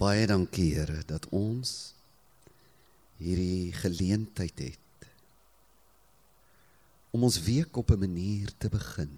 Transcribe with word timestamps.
Baie 0.00 0.24
dankie 0.24 0.70
Here 0.72 1.02
dat 1.04 1.26
ons 1.36 1.92
hierdie 3.20 3.68
geleentheid 3.76 4.62
het 4.64 5.08
om 7.12 7.26
ons 7.26 7.36
week 7.44 7.76
op 7.76 7.90
'n 7.90 8.00
manier 8.00 8.48
te 8.56 8.70
begin. 8.72 9.10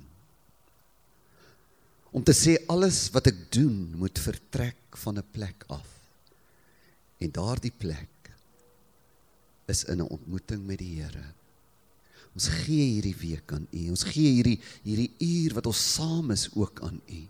Om 2.11 2.25
te 2.25 2.33
sê 2.35 2.57
alles 2.67 3.11
wat 3.15 3.27
ek 3.27 3.53
doen 3.53 3.95
moet 3.95 4.19
vertrek 4.19 4.97
van 5.05 5.19
'n 5.19 5.31
plek 5.31 5.65
af. 5.69 5.87
En 7.19 7.31
daardie 7.31 7.75
plek 7.79 8.35
is 9.69 9.85
in 9.85 9.99
'n 10.03 10.11
ontmoeting 10.11 10.67
met 10.67 10.79
die 10.79 11.01
Here. 11.01 11.35
Ons 12.35 12.49
gee 12.49 12.99
hierdie 12.99 13.17
week 13.17 13.53
aan 13.53 13.69
U. 13.71 13.91
Ons 13.91 14.03
gee 14.03 14.33
hierdie 14.33 14.61
hierdie 14.83 15.15
uur 15.19 15.55
wat 15.55 15.67
ons 15.67 15.93
saam 15.95 16.31
is 16.31 16.49
ook 16.55 16.83
aan 16.83 17.01
U. 17.07 17.27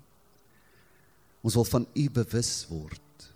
Ons 1.43 1.55
wil 1.55 1.65
van 1.65 1.87
U 1.95 2.11
bewus 2.11 2.67
word. 2.69 3.32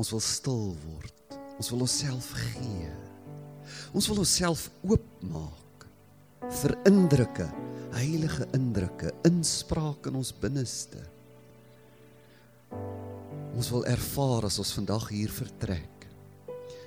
Ons 0.00 0.14
wil 0.14 0.22
stil 0.24 0.68
word. 0.86 1.38
Ons 1.60 1.68
wil 1.74 1.84
onsself 1.84 2.30
gee. 2.32 2.88
Ons 3.92 4.06
wil 4.08 4.22
onsself 4.22 4.68
oopmaak 4.86 5.84
vir 6.62 6.72
indrukke, 6.88 7.46
heilige 7.92 8.46
indrukke, 8.56 9.12
inspraak 9.28 10.08
in 10.08 10.16
ons 10.22 10.32
binneste. 10.40 11.02
Ons 13.52 13.68
wil 13.74 13.84
ervaar 13.90 14.46
as 14.48 14.56
ons 14.62 14.72
vandag 14.78 15.10
hier 15.12 15.32
vertrek. 15.34 16.06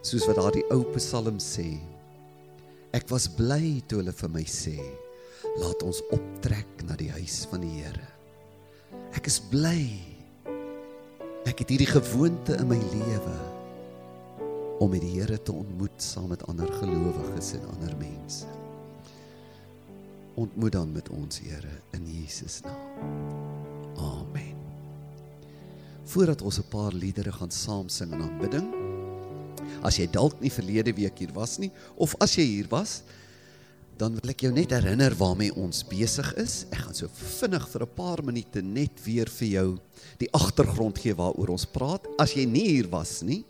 Soos 0.01 0.25
wat 0.27 0.39
daardie 0.39 0.65
ou 0.73 0.81
Psalm 0.95 1.37
sê. 1.43 1.67
Ek 2.97 3.05
was 3.13 3.27
bly 3.29 3.83
toe 3.87 4.01
hulle 4.01 4.13
vir 4.15 4.31
my 4.33 4.43
sê, 4.49 4.77
laat 5.61 5.85
ons 5.85 6.01
optrek 6.15 6.81
na 6.87 6.97
die 6.97 7.11
huis 7.13 7.43
van 7.51 7.61
die 7.61 7.75
Here. 7.77 8.09
Ek 9.13 9.29
is 9.29 9.37
bly. 9.51 10.12
Ek 11.43 11.59
het 11.59 11.73
hierdie 11.73 11.89
gewoonte 11.89 12.55
in 12.55 12.69
my 12.69 12.79
lewe 12.79 13.33
om 14.79 14.91
met 14.91 15.03
die 15.03 15.17
Here 15.17 15.35
te 15.43 15.51
ontmoet 15.51 16.01
saam 16.01 16.29
met 16.31 16.43
ander 16.47 16.69
gelowiges 16.79 17.53
en 17.57 17.65
ander 17.73 17.91
mense. 17.99 18.47
Ontmoet 20.39 20.71
dan 20.71 20.93
met 20.95 21.11
ons 21.11 21.41
Here 21.43 21.81
in 21.97 22.07
Jesus 22.07 22.61
naam. 22.63 23.11
Amen. 23.99 24.55
Voordat 26.13 26.41
ons 26.41 26.59
'n 26.59 26.69
paar 26.69 26.93
liedere 26.93 27.31
gaan 27.31 27.51
saam 27.51 27.89
sing 27.89 28.11
in 28.11 28.21
aanbidding, 28.21 28.73
as 29.81 29.97
jy 29.97 30.07
dalk 30.07 30.39
nie 30.39 30.51
verlede 30.51 30.93
week 30.93 31.17
hier 31.17 31.33
was 31.33 31.57
nie 31.57 31.71
of 31.95 32.15
as 32.19 32.35
jy 32.35 32.43
hier 32.43 32.67
was, 32.69 33.03
dan 33.97 34.15
wil 34.17 34.31
ek 34.33 34.45
jou 34.45 34.51
net 34.53 34.73
herinner 34.73 35.13
waarmee 35.17 35.53
ons 35.59 35.83
besig 35.87 36.29
is. 36.41 36.63
Ek 36.73 36.85
gaan 36.85 36.97
so 36.97 37.09
vinnig 37.39 37.67
vir 37.69 37.83
'n 37.83 37.95
paar 37.95 38.23
minute 38.23 38.61
net 38.61 38.99
weer 39.05 39.29
vir 39.29 39.47
jou 39.47 39.79
die 40.17 40.29
agtergrond 40.33 40.97
gee 40.97 41.13
waaroor 41.13 41.49
ons 41.49 41.65
praat. 41.65 42.07
As 42.19 42.33
jy 42.33 42.45
nie 42.45 42.67
hier 42.67 42.89
was 42.89 43.21
nie, 43.21 43.43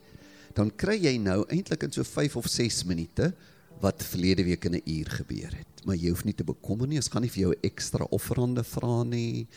dan 0.53 0.69
kry 0.69 0.97
jy 0.97 1.17
nou 1.17 1.45
eintlik 1.49 1.83
in 1.83 1.91
so 1.91 2.03
5 2.03 2.35
of 2.35 2.47
6 2.47 2.83
minute 2.85 3.33
wat 3.81 4.03
verlede 4.03 4.43
week 4.43 4.65
in 4.65 4.75
'n 4.75 4.81
uur 4.85 5.09
gebeur 5.09 5.51
het. 5.51 5.85
Maar 5.85 5.95
jy 5.95 6.09
hoef 6.09 6.25
nie 6.25 6.33
te 6.35 6.43
bekommer 6.43 6.87
nie, 6.87 6.97
ons 6.97 7.09
gaan 7.09 7.21
nie 7.21 7.29
vir 7.29 7.41
jou 7.41 7.55
ekstra 7.61 8.05
offerande 8.11 8.63
vra 8.63 9.03
nie. 9.03 9.47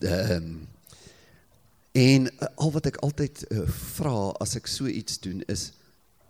Ehm 0.00 0.36
um, 0.36 0.68
en 1.92 2.26
uh, 2.26 2.46
al 2.56 2.70
wat 2.70 2.86
ek 2.86 2.96
altyd 3.02 3.44
uh, 3.50 3.66
vra 3.66 4.30
as 4.40 4.54
ek 4.56 4.66
so 4.66 4.86
iets 4.86 5.18
doen 5.18 5.42
is 5.48 5.72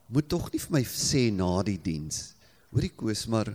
moet 0.08 0.28
tog 0.28 0.50
nie 0.52 0.58
vir 0.58 0.72
my 0.72 0.82
sê 0.84 1.30
na 1.30 1.62
die 1.62 1.78
diens. 1.78 2.34
Hoorie 2.72 2.90
Koos, 2.96 3.26
maar 3.26 3.52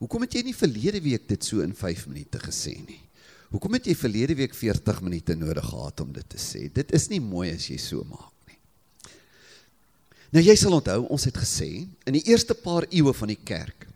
hoekom 0.00 0.26
het 0.26 0.34
jy 0.34 0.42
nie 0.48 0.56
verlede 0.56 1.00
week 1.04 1.28
dit 1.28 1.44
so 1.44 1.62
in 1.64 1.76
5 1.76 2.08
minute 2.10 2.40
gesê 2.42 2.74
nie? 2.80 3.00
Hoekom 3.50 3.76
het 3.76 3.88
jy 3.90 3.96
verlede 3.98 4.36
week 4.38 4.54
40 4.54 5.00
minute 5.04 5.34
nodig 5.36 5.64
gehad 5.66 6.00
om 6.00 6.12
dit 6.14 6.28
te 6.30 6.38
sê? 6.38 6.68
Dit 6.72 6.92
is 6.96 7.08
nie 7.10 7.20
mooi 7.22 7.50
as 7.52 7.66
jy 7.68 7.78
so 7.82 8.04
maak. 8.08 8.30
Nou 10.30 10.42
jy 10.44 10.54
sal 10.58 10.76
onthou, 10.76 11.02
ons 11.10 11.26
het 11.26 11.38
gesê 11.42 11.70
in 12.06 12.14
die 12.14 12.22
eerste 12.30 12.54
paar 12.54 12.86
eeue 12.94 13.12
van 13.18 13.32
die 13.32 13.40
kerk, 13.42 13.88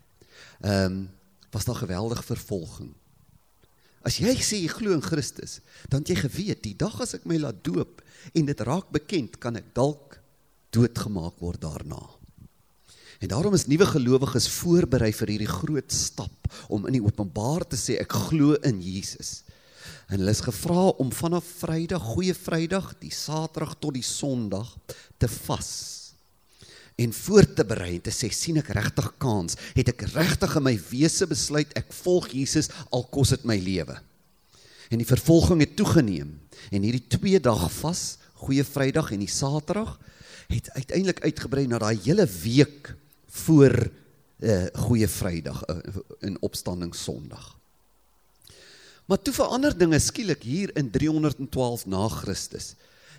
ehm 0.63 1.01
um, 1.01 1.03
was 1.55 1.63
daar 1.63 1.77
geweldige 1.79 2.23
vervolging. 2.27 2.89
As 4.03 4.17
jy 4.19 4.33
sê 4.43 4.57
jy 4.59 4.67
glo 4.67 4.91
in 4.91 5.03
Christus, 5.05 5.61
dan 5.87 6.01
het 6.03 6.09
jy 6.11 6.17
geweet 6.25 6.65
die 6.65 6.73
dag 6.75 6.97
as 6.99 7.15
ek 7.15 7.23
my 7.23 7.37
laat 7.39 7.61
doop 7.63 8.01
en 8.35 8.49
dit 8.49 8.63
raak 8.67 8.89
bekend, 8.91 9.37
kan 9.39 9.55
ek 9.55 9.69
dalk 9.71 10.17
doodgemaak 10.75 11.39
word 11.39 11.61
daarna. 11.63 12.01
En 13.19 13.31
daarom 13.31 13.53
is 13.55 13.67
nuwe 13.71 13.87
gelowiges 13.87 14.49
voorberei 14.57 15.11
vir 15.15 15.33
hierdie 15.33 15.51
groot 15.51 15.91
stap 15.91 16.49
om 16.67 16.87
in 16.89 16.97
die 16.99 17.03
openbaar 17.03 17.67
te 17.67 17.79
sê 17.79 17.99
ek 18.01 18.15
glo 18.27 18.57
in 18.67 18.81
Jesus. 18.83 19.43
En 20.09 20.19
hulle 20.19 20.33
is 20.35 20.43
gevra 20.45 20.89
om 21.01 21.11
vanaf 21.13 21.47
Vrydag, 21.61 22.03
Goeie 22.13 22.35
Vrydag, 22.37 22.93
die 23.01 23.13
Saterdag 23.13 23.77
tot 23.79 23.95
die 23.97 24.05
Sondag 24.05 24.75
te 25.17 25.29
vas 25.45 25.95
en 26.95 27.13
voor 27.13 27.53
te 27.53 27.65
berei 27.67 27.95
en 27.97 28.03
te 28.03 28.13
sê 28.13 28.29
sien 28.31 28.59
ek 28.61 28.71
regtig 28.75 29.07
kans 29.19 29.57
het 29.75 29.89
ek 29.91 30.05
regtig 30.13 30.53
in 30.55 30.63
my 30.63 30.75
wese 30.91 31.27
besluit 31.27 31.73
ek 31.75 31.91
volg 32.03 32.29
Jesus 32.31 32.69
al 32.95 33.03
kos 33.11 33.33
dit 33.35 33.47
my 33.47 33.57
lewe 33.59 33.97
en 34.93 35.01
die 35.01 35.07
vervolging 35.07 35.63
het 35.65 35.75
toegeneem 35.75 36.31
en 36.71 36.85
hierdie 36.87 37.03
twee 37.17 37.41
dag 37.43 37.67
vas 37.81 38.05
goeie 38.45 38.63
vrydag 38.67 39.11
en 39.11 39.25
die 39.25 39.31
saterdag 39.31 39.97
het 40.47 40.69
uiteindelik 40.77 41.19
uitgebrei 41.25 41.65
na 41.67 41.81
daai 41.83 41.99
hele 42.05 42.27
week 42.39 42.93
voor 43.43 43.75
uh, 44.39 44.65
goeie 44.87 45.07
vrydag 45.07 45.63
uh, 45.69 45.77
in 46.19 46.37
opstanding 46.41 46.95
sonderdag 46.95 47.53
maar 49.05 49.21
toe 49.21 49.33
verander 49.33 49.77
dinge 49.77 49.99
skielik 49.99 50.43
hier 50.43 50.73
in 50.77 50.91
312 50.91 51.85
na 51.85 52.07
Christus 52.09 52.75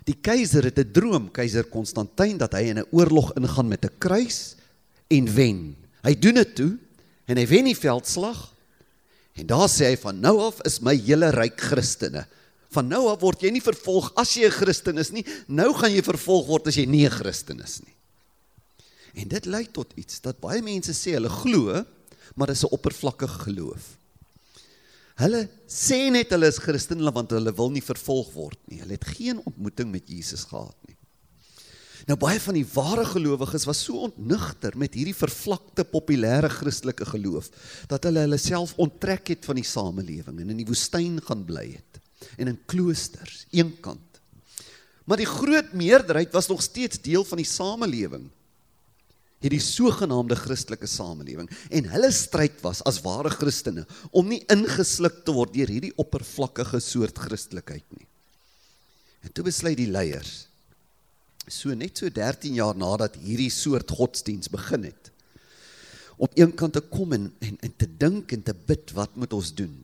Die 0.07 0.15
keiser 0.23 0.63
het 0.63 0.79
'n 0.79 0.91
droom, 0.91 1.31
keiser 1.31 1.65
Konstantin, 1.67 2.37
dat 2.37 2.53
hy 2.53 2.71
in 2.71 2.79
'n 2.79 2.87
oorlog 2.91 3.33
ingaan 3.35 3.67
met 3.67 3.83
'n 3.83 3.97
kruis 3.97 4.55
en 5.07 5.33
wen. 5.33 5.75
Hy 6.03 6.13
doen 6.15 6.33
dit 6.33 6.55
toe 6.55 6.77
en 7.25 7.37
hy 7.37 7.47
wen 7.47 7.65
die 7.65 7.75
veldslag. 7.75 8.53
En 9.35 9.45
daar 9.45 9.69
sê 9.69 9.91
hy 9.91 9.97
van 9.97 10.19
nou 10.19 10.39
af 10.39 10.61
is 10.61 10.79
my 10.79 10.95
hele 10.95 11.29
ryk 11.29 11.59
Christene. 11.59 12.25
Van 12.69 12.87
nou 12.87 13.07
af 13.07 13.19
word 13.19 13.41
jy 13.41 13.49
nie 13.51 13.61
vervolg 13.61 14.11
as 14.15 14.33
jy 14.33 14.45
'n 14.45 14.51
Christen 14.51 14.97
is 14.97 15.11
nie. 15.11 15.25
Nou 15.47 15.73
gaan 15.73 15.91
jy 15.91 16.01
vervolg 16.01 16.47
word 16.47 16.67
as 16.67 16.75
jy 16.75 16.85
nie 16.85 17.05
'n 17.05 17.11
Christen 17.11 17.59
is 17.59 17.81
nie. 17.81 17.93
En 19.17 19.29
dit 19.31 19.45
lei 19.49 19.65
tot 19.73 19.95
iets 19.97 20.21
dat 20.21 20.41
baie 20.43 20.61
mense 20.61 20.93
sê 20.93 21.15
hulle 21.17 21.31
glo, 21.31 21.83
maar 22.35 22.51
dis 22.53 22.63
'n 22.63 22.73
oppervlakkige 22.75 23.39
geloof. 23.49 23.97
Hulle 25.17 25.47
sê 25.65 26.11
net 26.13 26.29
hulle 26.29 26.47
is 26.47 26.61
Christene 26.61 27.11
want 27.11 27.31
hulle 27.33 27.53
wil 27.57 27.71
nie 27.73 27.81
vervolg 27.81 28.33
word 28.33 28.59
nie. 28.69 28.79
Hulle 28.83 28.93
het 28.93 29.07
geen 29.17 29.41
ontmoeting 29.41 29.89
met 29.91 30.05
Jesus 30.05 30.43
gehad 30.45 30.77
nie. 30.85 30.95
Nou 32.07 32.15
baie 32.21 32.39
van 32.39 32.53
die 32.53 32.67
ware 32.71 33.03
gelowiges 33.05 33.65
was 33.65 33.81
so 33.83 34.05
ontnigter 34.07 34.77
met 34.77 34.93
hierdie 34.93 35.15
vervlakte 35.17 35.83
populêre 35.83 36.47
Christelike 36.47 37.07
geloof 37.09 37.49
dat 37.89 38.05
hulle 38.07 38.23
hulle 38.23 38.37
self 38.37 38.75
onttrek 38.77 39.33
het 39.33 39.45
van 39.45 39.55
die 39.59 39.67
samelewing 39.67 40.39
en 40.39 40.53
in 40.53 40.61
die 40.61 40.69
woestyn 40.69 41.17
gaan 41.25 41.43
bly 41.43 41.65
het 41.73 41.99
en 42.37 42.47
in 42.47 42.61
kloosters 42.65 43.45
eenkant. 43.51 44.21
Maar 45.03 45.17
die 45.17 45.29
groot 45.29 45.73
meerderheid 45.73 46.31
was 46.31 46.47
nog 46.47 46.61
steeds 46.61 47.01
deel 47.01 47.25
van 47.27 47.41
die 47.41 47.49
samelewing 47.49 48.29
hierdie 49.43 49.61
sogenaamde 49.61 50.35
Christelike 50.39 50.89
samelewing 50.89 51.49
en 51.69 51.89
hulle 51.91 52.09
stryd 52.15 52.57
was 52.63 52.81
as 52.89 52.99
ware 53.05 53.29
Christene 53.33 53.85
om 54.09 54.29
nie 54.31 54.41
ingesluk 54.53 55.21
te 55.25 55.35
word 55.35 55.53
deur 55.53 55.69
hierdie 55.69 55.93
oppervlakkige 56.01 56.81
soort 56.81 57.21
Christelikheid 57.21 57.85
nie. 57.93 58.07
En 59.21 59.33
toe 59.33 59.45
besluit 59.45 59.77
die 59.77 59.91
leiers 59.91 60.47
so 61.47 61.71
net 61.77 61.99
so 61.99 62.09
13 62.11 62.57
jaar 62.57 62.75
nadat 62.75 63.15
hierdie 63.21 63.51
soort 63.53 63.91
godsdiens 63.93 64.49
begin 64.51 64.89
het 64.89 65.11
op 66.17 66.33
een 66.33 66.51
kant 66.57 66.73
te 66.73 66.81
kom 66.81 67.13
en 67.13 67.29
en, 67.45 67.59
en 67.61 67.75
te 67.77 67.87
dink 68.01 68.33
en 68.33 68.43
te 68.43 68.55
bid 68.67 68.91
wat 68.97 69.15
moet 69.15 69.33
ons 69.37 69.53
doen? 69.53 69.75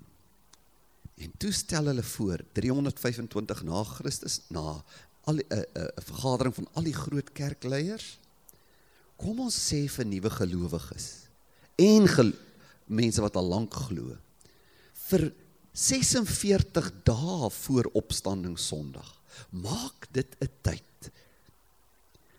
En 1.21 1.31
toe 1.37 1.51
stel 1.53 1.91
hulle 1.91 2.03
voor 2.03 2.41
325 2.57 3.61
na 3.69 3.83
Christus 3.83 4.41
na 4.49 4.81
'n 5.29 5.39
uh, 5.39 5.57
uh, 5.57 5.87
vergadering 6.09 6.55
van 6.55 6.67
al 6.73 6.83
die 6.83 6.97
groot 6.97 7.29
kerkleiers 7.31 8.17
kom 9.17 9.39
ons 9.39 9.55
sê 9.55 9.87
vir 9.87 10.05
nuwe 10.05 10.29
gelowiges 10.29 11.07
en 11.79 12.07
gel 12.07 12.33
mense 12.87 13.21
wat 13.21 13.35
al 13.39 13.49
lank 13.55 13.73
glo 13.87 14.17
vir 15.09 15.31
46 15.73 16.91
dae 17.07 17.49
voor 17.49 17.89
opstanding 17.97 18.57
Sondag 18.61 19.09
maak 19.49 20.07
dit 20.11 20.29
'n 20.41 20.49
tyd. 20.61 21.11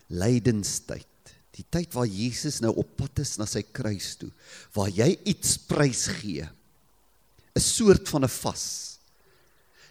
Lydenstyd. 0.09 1.06
Die 1.50 1.65
tyd 1.71 1.93
waar 1.94 2.06
Jesus 2.06 2.61
nou 2.61 2.75
op 2.76 2.97
pad 2.97 3.19
is 3.19 3.37
na 3.38 3.47
sy 3.47 3.62
kruis 3.62 4.17
toe 4.17 4.31
waar 4.73 4.88
jy 4.88 5.19
iets 5.25 5.56
prys 5.59 6.06
gee. 6.06 6.49
'n 7.55 7.61
soort 7.61 8.09
van 8.09 8.25
'n 8.25 8.29
vas. 8.29 8.99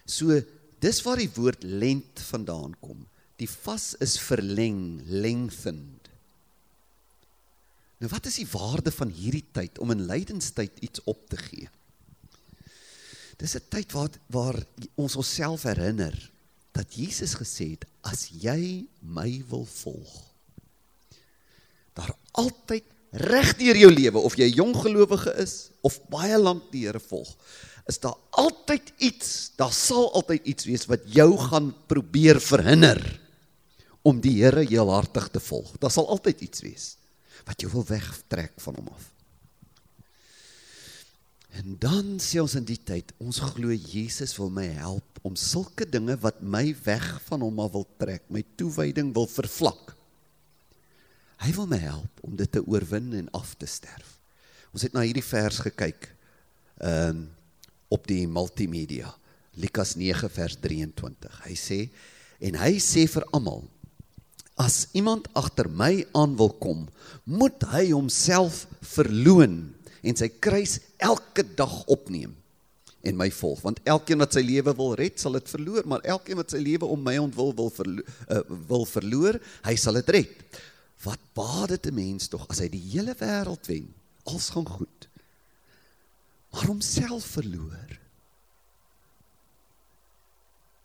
So 0.06 0.42
dis 0.80 1.02
waar 1.02 1.16
die 1.16 1.32
woord 1.34 1.62
lent 1.62 2.20
vandaan 2.20 2.74
kom. 2.80 3.06
Die 3.36 3.48
vas 3.48 3.94
is 4.00 4.18
verleng 4.18 5.02
lengthened 5.06 6.03
Nou 8.02 8.10
wat 8.10 8.26
is 8.26 8.40
die 8.42 8.48
waarde 8.50 8.92
van 8.92 9.08
hierdie 9.08 9.46
tyd 9.52 9.78
om 9.78 9.90
in 9.94 10.06
lydenstyd 10.06 10.78
iets 10.84 11.02
op 11.04 11.28
te 11.28 11.36
gee? 11.36 11.68
Dis 13.38 13.56
'n 13.56 13.68
tyd 13.68 13.92
waar 13.92 14.10
waar 14.26 14.58
ons 14.94 15.16
onsself 15.16 15.62
herinner 15.62 16.14
dat 16.74 16.94
Jesus 16.94 17.34
gesê 17.38 17.70
het 17.78 17.86
as 18.02 18.28
jy 18.42 18.86
my 19.00 19.30
wil 19.48 19.64
volg 19.64 20.12
daar 21.94 22.10
altyd 22.42 22.86
reg 23.30 23.52
deur 23.60 23.78
jou 23.78 23.90
lewe 23.94 24.18
of 24.26 24.34
jy 24.38 24.48
jong 24.56 24.74
gelowige 24.82 25.30
is 25.42 25.70
of 25.86 26.00
baie 26.10 26.38
lank 26.38 26.66
die 26.72 26.84
Here 26.88 27.00
volg 27.00 27.30
is 27.90 28.00
daar 28.02 28.16
altyd 28.30 28.90
iets 28.98 29.52
daar 29.60 29.72
sal 29.72 30.10
altyd 30.18 30.50
iets 30.50 30.66
wees 30.66 30.88
wat 30.90 31.06
jou 31.14 31.30
gaan 31.38 31.70
probeer 31.86 32.40
verhinder 32.42 33.00
om 34.02 34.18
die 34.20 34.40
Here 34.42 34.66
heelhartig 34.66 35.30
te 35.30 35.42
volg 35.42 35.76
daar 35.78 35.94
sal 35.94 36.10
altyd 36.10 36.42
iets 36.48 36.66
wees 36.66 36.88
wat 37.44 37.60
jou 37.60 37.70
wil 37.72 37.86
wegtrek 37.88 38.56
van 38.64 38.80
hom 38.80 38.88
af 38.94 39.14
En 41.54 41.76
dan 41.78 42.16
sê 42.18 42.40
ons 42.42 42.56
in 42.58 42.64
die 42.66 42.80
tyd, 42.82 43.12
ons 43.22 43.38
glo 43.54 43.70
Jesus 43.70 44.34
wil 44.40 44.50
my 44.50 44.66
help 44.74 45.20
om 45.24 45.36
sulke 45.38 45.86
dinge 45.86 46.16
wat 46.22 46.40
my 46.42 46.64
weg 46.84 47.06
van 47.28 47.44
hom 47.46 47.60
af 47.62 47.70
wil 47.76 47.86
trek, 48.00 48.24
my 48.26 48.42
toewyding 48.58 49.12
wil 49.14 49.28
vervlak. 49.30 49.94
Hy 51.44 51.52
wil 51.54 51.68
my 51.70 51.78
help 51.78 52.24
om 52.26 52.34
dit 52.38 52.50
te 52.50 52.62
oorwin 52.64 53.12
en 53.20 53.30
af 53.38 53.54
te 53.60 53.68
sterf. 53.70 54.16
Ons 54.74 54.86
het 54.86 54.96
na 54.96 55.04
hierdie 55.06 55.24
vers 55.24 55.62
gekyk. 55.68 56.10
Ehm 56.82 57.24
um, 57.24 57.24
op 57.92 58.08
die 58.10 58.24
multimedia. 58.26 59.12
Lukas 59.62 59.92
9 59.94 60.26
vers 60.34 60.56
23. 60.58 61.34
Hy 61.44 61.52
sê 61.54 61.76
en 62.42 62.56
hy 62.58 62.72
sê 62.82 63.04
vir 63.06 63.22
almal 63.36 63.60
as 64.60 64.86
iemand 64.94 65.26
agter 65.34 65.66
my 65.70 66.04
aan 66.14 66.36
wil 66.38 66.52
kom, 66.62 66.86
moet 67.26 67.64
hy 67.72 67.88
homself 67.90 68.64
verloën 68.94 69.56
en 70.04 70.18
sy 70.18 70.28
kruis 70.28 70.78
elke 71.02 71.42
dag 71.56 71.72
opneem 71.90 72.34
en 73.04 73.16
my 73.18 73.28
volg. 73.34 73.60
Want 73.64 73.80
elkeen 73.88 74.22
wat 74.22 74.36
sy 74.36 74.44
lewe 74.44 74.72
wil 74.78 74.94
red 74.98 75.18
sal 75.20 75.36
dit 75.36 75.50
verloor 75.50 75.88
maar 75.88 76.04
elkeen 76.06 76.38
wat 76.40 76.54
sy 76.54 76.60
lewe 76.62 76.88
om 76.88 77.02
my 77.04 77.16
ontwil 77.20 77.52
wil 77.56 77.72
verlo 77.74 78.04
uh, 78.04 78.44
wil 78.70 78.86
verloor 78.88 79.40
hy 79.66 79.74
sal 79.80 79.98
dit 80.00 80.14
red. 80.18 80.62
Wat 81.04 81.20
baat 81.36 81.74
dit 81.74 81.90
'n 81.90 81.98
mens 81.98 82.30
tog 82.32 82.46
as 82.48 82.62
hy 82.62 82.70
die 82.72 82.84
hele 82.94 83.16
wêreld 83.18 83.66
wen? 83.68 83.90
Als 84.24 84.54
gaan 84.54 84.68
goed. 84.68 85.08
Maar 86.52 86.70
homself 86.70 87.26
verloor 87.36 87.98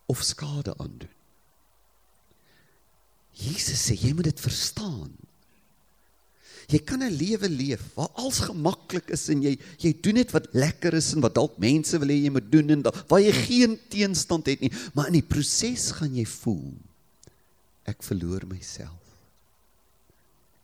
of 0.10 0.24
skade 0.26 0.74
aandoen 0.78 1.19
Jesus 3.40 3.88
sê 3.88 3.96
jy 3.96 4.12
moet 4.14 4.32
dit 4.32 4.44
verstaan 4.44 5.12
Jy 6.70 6.84
kan 6.86 7.02
'n 7.02 7.10
lewe 7.10 7.50
leef 7.50 7.82
waar 7.98 8.12
alles 8.14 8.44
gemaklik 8.46 9.10
is 9.10 9.26
en 9.34 9.42
jy 9.42 9.58
jy 9.82 9.92
doen 10.06 10.20
net 10.22 10.30
wat 10.32 10.54
lekker 10.54 10.94
is 10.94 11.14
en 11.16 11.22
wat 11.26 11.34
dalk 11.34 11.58
mense 11.58 11.98
wil 11.98 12.12
hê 12.14 12.18
jy 12.22 12.30
moet 12.30 12.52
doen 12.52 12.70
en 12.70 12.84
waar 13.10 13.22
jy 13.22 13.34
geen 13.34 13.74
teenstand 13.90 14.46
het 14.46 14.62
nie, 14.62 14.70
maar 14.94 15.10
in 15.10 15.18
die 15.18 15.26
proses 15.26 15.90
gaan 15.98 16.14
jy 16.14 16.26
voel 16.30 16.78
ek 17.90 18.06
verloor 18.06 18.46
myself. 18.46 19.02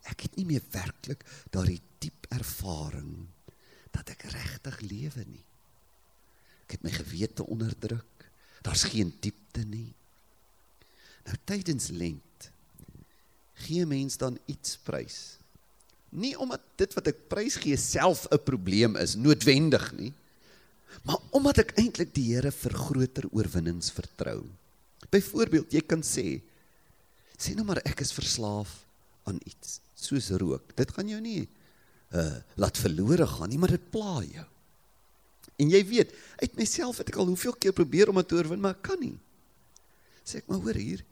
Ek 0.06 0.28
het 0.28 0.38
nie 0.38 0.46
meer 0.46 0.62
werklik 0.70 1.26
daardie 1.50 1.82
diep 2.00 2.28
ervaring 2.30 3.26
dat 3.90 4.12
ek 4.14 4.30
regtig 4.30 4.82
lewe 4.86 5.26
nie. 5.26 5.46
Ek 6.68 6.78
het 6.78 6.84
my 6.86 6.92
gewete 6.94 7.46
onderdruk. 7.50 8.30
Daar's 8.62 8.86
geen 8.86 9.10
diepte 9.22 9.66
nie. 9.66 9.90
Nou 11.26 11.38
tydens 11.50 11.90
lent 11.90 12.22
gee 13.64 13.86
mens 13.86 14.18
dan 14.18 14.38
iets 14.52 14.76
prys 14.84 15.38
Nie 16.16 16.36
omdat 16.40 16.64
dit 16.80 16.94
wat 16.96 17.10
ek 17.12 17.26
prys 17.32 17.58
gee 17.60 17.76
self 17.80 18.24
'n 18.32 18.40
probleem 18.48 18.96
is 18.96 19.16
noodwendig 19.20 19.92
nie. 19.98 20.14
Maar 21.04 21.20
omdat 21.36 21.58
ek 21.58 21.76
eintlik 21.76 22.14
die 22.16 22.34
Here 22.34 22.52
vir 22.52 22.74
groter 22.74 23.26
oorwinnings 23.32 23.92
vertrou. 23.92 24.46
Byvoorbeeld, 25.12 25.72
jy 25.72 25.82
kan 25.82 26.02
sê 26.02 26.42
sê 27.38 27.54
nou 27.56 27.66
maar 27.66 27.84
ek 27.84 28.00
is 28.00 28.16
verslaaf 28.16 28.86
aan 29.28 29.40
iets, 29.44 29.82
soos 29.94 30.30
rook. 30.30 30.76
Dit 30.76 30.92
gaan 30.92 31.08
jou 31.08 31.20
nie 31.20 31.48
uh 32.16 32.40
laat 32.56 32.78
verlore 32.78 33.28
gaan 33.28 33.50
nie, 33.50 33.58
maar 33.58 33.76
dit 33.76 33.92
pla 33.92 34.24
jou. 34.24 34.46
En 35.60 35.70
jy 35.70 35.84
weet, 35.88 36.14
uit 36.40 36.56
myself 36.56 36.98
het 36.98 37.10
ek 37.10 37.16
al 37.16 37.28
hoeveel 37.28 37.54
keer 37.60 37.74
probeer 37.74 38.10
om 38.10 38.16
dit 38.16 38.28
te 38.28 38.36
oorwin, 38.36 38.60
maar 38.60 38.76
ek 38.76 38.84
kan 38.84 39.00
nie. 39.00 39.18
Sê 40.24 40.40
ek 40.40 40.48
maar 40.48 40.60
hoor 40.64 40.80
hier, 40.80 41.04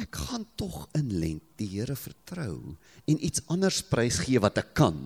ek 0.00 0.16
gaan 0.16 0.46
tog 0.56 0.86
in 0.96 1.10
lent 1.20 1.44
die 1.60 1.68
Here 1.68 1.96
vertrou 1.96 2.76
en 3.06 3.24
iets 3.24 3.42
anders 3.52 3.82
prys 3.84 4.22
gee 4.24 4.40
wat 4.40 4.58
ek 4.62 4.72
kan. 4.78 4.96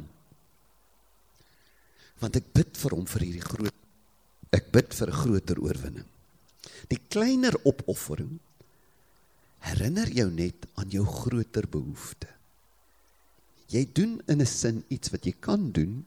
Want 2.22 2.38
ek 2.38 2.52
bid 2.54 2.78
vir 2.78 2.94
hom 2.94 3.06
vir 3.10 3.26
hierdie 3.26 3.44
groot 3.44 3.74
ek 4.54 4.70
bid 4.72 4.94
vir 4.94 5.10
'n 5.10 5.20
groter 5.20 5.58
oorwinning. 5.60 6.08
Die 6.88 7.00
kleiner 7.10 7.52
opoffering 7.64 8.38
herinner 9.66 10.08
jou 10.08 10.30
net 10.30 10.66
aan 10.74 10.88
jou 10.90 11.04
groter 11.04 11.66
behoefte. 11.68 12.28
Jy 13.68 13.84
doen 13.92 14.22
in 14.28 14.40
'n 14.40 14.46
sin 14.46 14.84
iets 14.88 15.10
wat 15.10 15.26
jy 15.26 15.34
kan 15.40 15.72
doen 15.72 16.04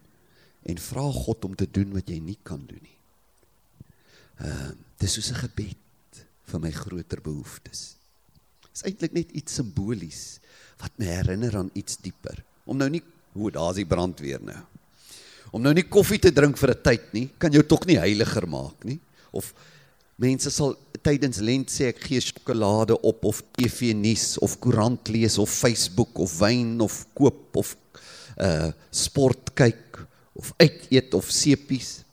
en 0.64 0.78
vra 0.78 1.12
God 1.12 1.46
om 1.46 1.56
te 1.56 1.68
doen 1.68 1.94
wat 1.94 2.10
jy 2.10 2.20
nie 2.20 2.40
kan 2.44 2.66
doen 2.66 2.82
nie. 2.82 3.00
Ehm 4.40 4.72
uh, 4.72 4.72
dis 4.98 5.14
soos 5.14 5.32
'n 5.32 5.48
gebed 5.48 6.26
vir 6.44 6.60
my 6.60 6.72
groter 6.72 7.22
behoeftes 7.22 7.99
is 8.74 8.86
eintlik 8.88 9.14
net 9.14 9.32
iets 9.32 9.60
simbolies 9.60 10.40
wat 10.80 10.94
my 10.98 11.06
herinner 11.06 11.58
aan 11.60 11.72
iets 11.74 11.98
dieper. 12.02 12.44
Om 12.66 12.78
nou 12.80 12.90
nie 12.90 13.04
hoe 13.36 13.52
daar's 13.52 13.80
die 13.80 13.88
brandweer 13.88 14.42
nou. 14.44 14.60
Om 15.56 15.64
nou 15.66 15.74
nie 15.74 15.88
koffie 15.90 16.20
te 16.22 16.32
drink 16.32 16.58
vir 16.58 16.72
'n 16.72 16.84
tyd 16.84 17.14
nie, 17.14 17.30
kan 17.38 17.52
jou 17.52 17.64
tog 17.64 17.86
nie 17.86 17.98
heiliger 17.98 18.48
maak 18.48 18.86
nie. 18.86 19.00
Of 19.32 19.54
mense 20.18 20.50
sal 20.52 20.76
tydens 21.02 21.40
lent 21.40 21.70
sê 21.70 21.90
ek 21.90 22.04
gee 22.04 22.20
sjokolade 22.20 22.98
op 23.02 23.26
of 23.26 23.42
TV 23.56 23.94
nuus 23.94 24.38
of 24.38 24.60
koerant 24.60 25.08
lees 25.10 25.38
of 25.38 25.50
Facebook 25.50 26.20
of 26.20 26.40
wyn 26.40 26.82
of 26.82 27.06
koop 27.14 27.56
of 27.56 27.76
uh 28.38 28.72
sport 28.92 29.54
kyk 29.56 30.08
of 30.36 30.54
uit 30.58 30.88
eet 30.92 31.14
of 31.14 31.30
sepies. 31.32 32.04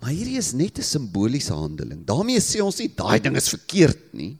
Maar 0.00 0.12
hierdie 0.12 0.38
is 0.38 0.52
net 0.52 0.78
'n 0.78 0.82
simboliese 0.82 1.52
handeling. 1.52 2.04
daarmee 2.04 2.40
sê 2.40 2.60
ons 2.60 2.78
nie 2.78 2.88
daai 2.88 3.20
ding 3.20 3.36
is 3.36 3.48
verkeerd 3.48 4.12
nie. 4.12 4.36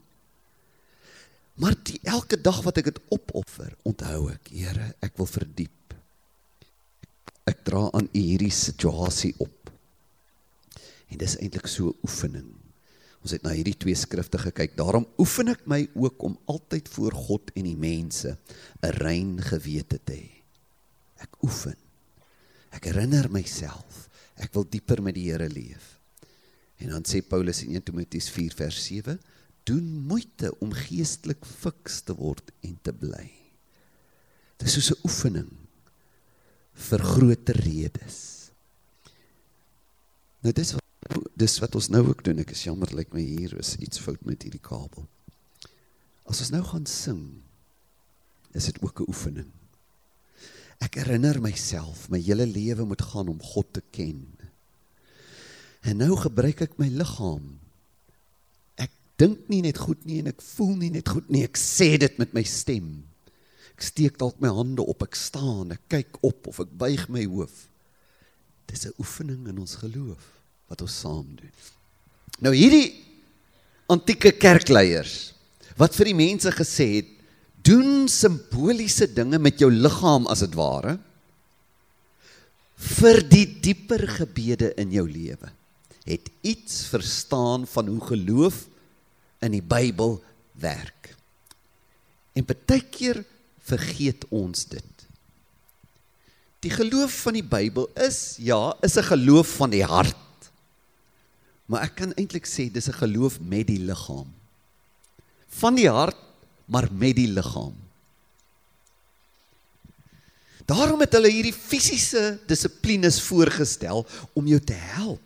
Maar 1.55 1.75
die 1.87 1.99
elke 2.03 2.37
dag 2.41 2.59
wat 2.65 2.81
ek 2.81 2.89
dit 2.91 3.01
opoffer, 3.15 3.71
onthou 3.87 4.27
ek, 4.33 4.51
Here, 4.51 4.91
ek 5.05 5.15
wil 5.19 5.29
verdiep. 5.29 5.95
Ek 7.47 7.61
dra 7.67 7.85
aan 7.95 8.09
U 8.09 8.19
hierdie 8.19 8.51
situasie 8.51 9.33
op. 9.39 9.71
En 11.11 11.21
dis 11.21 11.37
eintlik 11.39 11.67
so 11.71 11.93
'n 11.93 11.99
oefening. 12.03 12.51
Ons 13.21 13.31
het 13.31 13.43
na 13.43 13.55
hierdie 13.55 13.77
twee 13.77 13.95
skrifte 13.95 14.37
gekyk. 14.37 14.75
Daarom 14.75 15.07
oefen 15.17 15.47
ek 15.47 15.65
my 15.65 15.87
ook 15.95 16.21
om 16.23 16.37
altyd 16.45 16.89
voor 16.89 17.13
God 17.13 17.51
en 17.55 17.63
die 17.63 17.77
mense 17.77 18.37
'n 18.83 18.91
rein 19.01 19.41
gewete 19.41 19.99
te 20.03 20.13
hê. 20.13 20.43
Ek 21.17 21.43
oefen. 21.43 21.77
Ek 22.71 22.85
herinner 22.85 23.31
myself, 23.31 24.09
ek 24.35 24.53
wil 24.53 24.65
dieper 24.69 25.01
met 25.01 25.15
die 25.15 25.31
Here 25.31 25.49
leef. 25.49 25.99
En 26.77 26.89
dan 26.89 27.03
sê 27.03 27.21
Paulus 27.21 27.63
in 27.63 27.71
1 27.75 27.83
Timoteus 27.83 28.29
4 28.29 28.53
vers 28.53 28.85
7 28.85 29.19
doen 29.65 29.85
moeite 30.07 30.51
om 30.61 30.73
geestelik 30.73 31.45
fiks 31.45 32.01
te 32.05 32.15
word 32.15 32.51
en 32.65 32.77
te 32.81 32.93
bly. 32.93 33.29
Dit 34.57 34.67
is 34.69 34.77
soos 34.77 34.91
'n 34.91 35.01
oefening 35.03 35.51
vir 36.73 36.99
groter 36.99 37.55
redes. 37.55 38.51
Nou 40.41 40.53
dis 40.53 40.71
wat 40.73 40.83
dis 41.35 41.59
wat 41.59 41.75
ons 41.75 41.89
nou 41.89 42.07
ook 42.07 42.23
doen. 42.23 42.39
Ek 42.39 42.51
is 42.51 42.63
jammer 42.63 42.87
lyk 42.87 42.97
like 42.97 43.15
my 43.15 43.21
hier 43.21 43.57
is 43.59 43.75
iets 43.77 43.99
fout 43.99 44.23
met 44.25 44.43
hierdie 44.43 44.61
kabel. 44.61 45.07
As 46.25 46.39
ons 46.41 46.51
nou 46.51 46.63
gaan 46.63 46.85
sing, 46.85 47.43
is 48.53 48.65
dit 48.65 48.81
ook 48.81 49.01
'n 49.01 49.09
oefening. 49.09 49.51
Ek 50.79 50.95
herinner 50.95 51.41
myself, 51.41 52.09
my 52.09 52.19
hele 52.19 52.45
lewe 52.45 52.85
moet 52.85 53.01
gaan 53.01 53.27
om 53.27 53.39
God 53.41 53.73
te 53.73 53.83
ken. 53.91 54.27
En 55.81 55.97
nou 55.97 56.15
gebruik 56.17 56.61
ek 56.61 56.77
my 56.77 56.87
liggaam 56.87 57.59
dink 59.21 59.47
nie 59.51 59.61
net 59.63 59.79
goed 59.79 60.01
nie 60.07 60.19
en 60.21 60.31
ek 60.33 60.43
voel 60.43 60.75
nie 60.79 60.91
net 60.97 61.09
goed 61.09 61.29
nie. 61.31 61.45
Ek 61.47 61.59
sê 61.59 61.95
dit 62.01 62.19
met 62.19 62.33
my 62.35 62.43
stem. 62.43 62.89
Ek 63.75 63.83
steek 63.83 64.19
dalk 64.19 64.39
my 64.43 64.51
hande 64.55 64.83
op, 64.83 65.03
ek 65.03 65.17
staan, 65.19 65.73
ek 65.75 65.83
kyk 65.91 66.19
op 66.23 66.47
of 66.51 66.61
ek 66.63 66.71
buig 66.79 67.07
my 67.11 67.25
hoof. 67.27 67.67
Dis 68.67 68.85
'n 68.87 68.95
oefening 68.99 69.47
in 69.47 69.59
ons 69.59 69.75
geloof 69.75 70.23
wat 70.69 70.81
ons 70.81 70.99
saam 70.99 71.27
doen. 71.35 71.51
Nou 72.41 72.53
hierdie 72.55 72.95
antieke 73.87 74.31
kerkleiers 74.31 75.33
wat 75.77 75.93
vir 75.95 76.05
die 76.05 76.17
mense 76.17 76.51
gesê 76.51 76.87
het, 76.95 77.09
doen 77.65 78.07
simboliese 78.07 79.07
dinge 79.13 79.39
met 79.39 79.59
jou 79.59 79.69
liggaam 79.71 80.27
as 80.27 80.39
dit 80.45 80.55
ware 80.55 80.99
vir 82.75 83.21
die 83.23 83.45
dieper 83.63 84.03
gebede 84.07 84.73
in 84.77 84.91
jou 84.91 85.05
lewe. 85.09 85.49
Het 86.05 86.29
iets 86.45 86.85
verstaan 86.91 87.65
van 87.67 87.87
hoe 87.87 88.01
geloof 88.01 88.65
in 89.45 89.55
die 89.55 89.63
Bybel 89.63 90.17
werk. 90.59 91.13
En 92.35 92.45
baie 92.45 92.81
keer 92.91 93.23
vergeet 93.65 94.25
ons 94.29 94.65
dit. 94.69 94.91
Die 96.65 96.73
geloof 96.73 97.21
van 97.27 97.37
die 97.37 97.45
Bybel 97.45 97.87
is 98.07 98.37
ja, 98.41 98.73
is 98.81 98.97
'n 98.97 99.09
geloof 99.13 99.47
van 99.61 99.69
die 99.69 99.85
hart. 99.85 100.49
Maar 101.65 101.83
ek 101.83 101.95
kan 101.95 102.13
eintlik 102.13 102.45
sê 102.45 102.71
dis 102.71 102.89
'n 102.89 103.01
geloof 103.01 103.39
met 103.39 103.67
die 103.67 103.79
liggaam. 103.79 104.33
van 105.55 105.75
die 105.75 105.89
hart, 105.89 106.17
maar 106.65 106.87
met 106.91 107.15
die 107.15 107.29
liggaam. 107.31 107.75
Daarom 110.65 110.99
het 110.99 111.13
hulle 111.13 111.29
hierdie 111.29 111.53
fisiese 111.53 112.39
dissiplines 112.49 113.21
voorgestel 113.21 114.05
om 114.33 114.47
jou 114.49 114.59
te 114.59 114.73
help. 114.73 115.21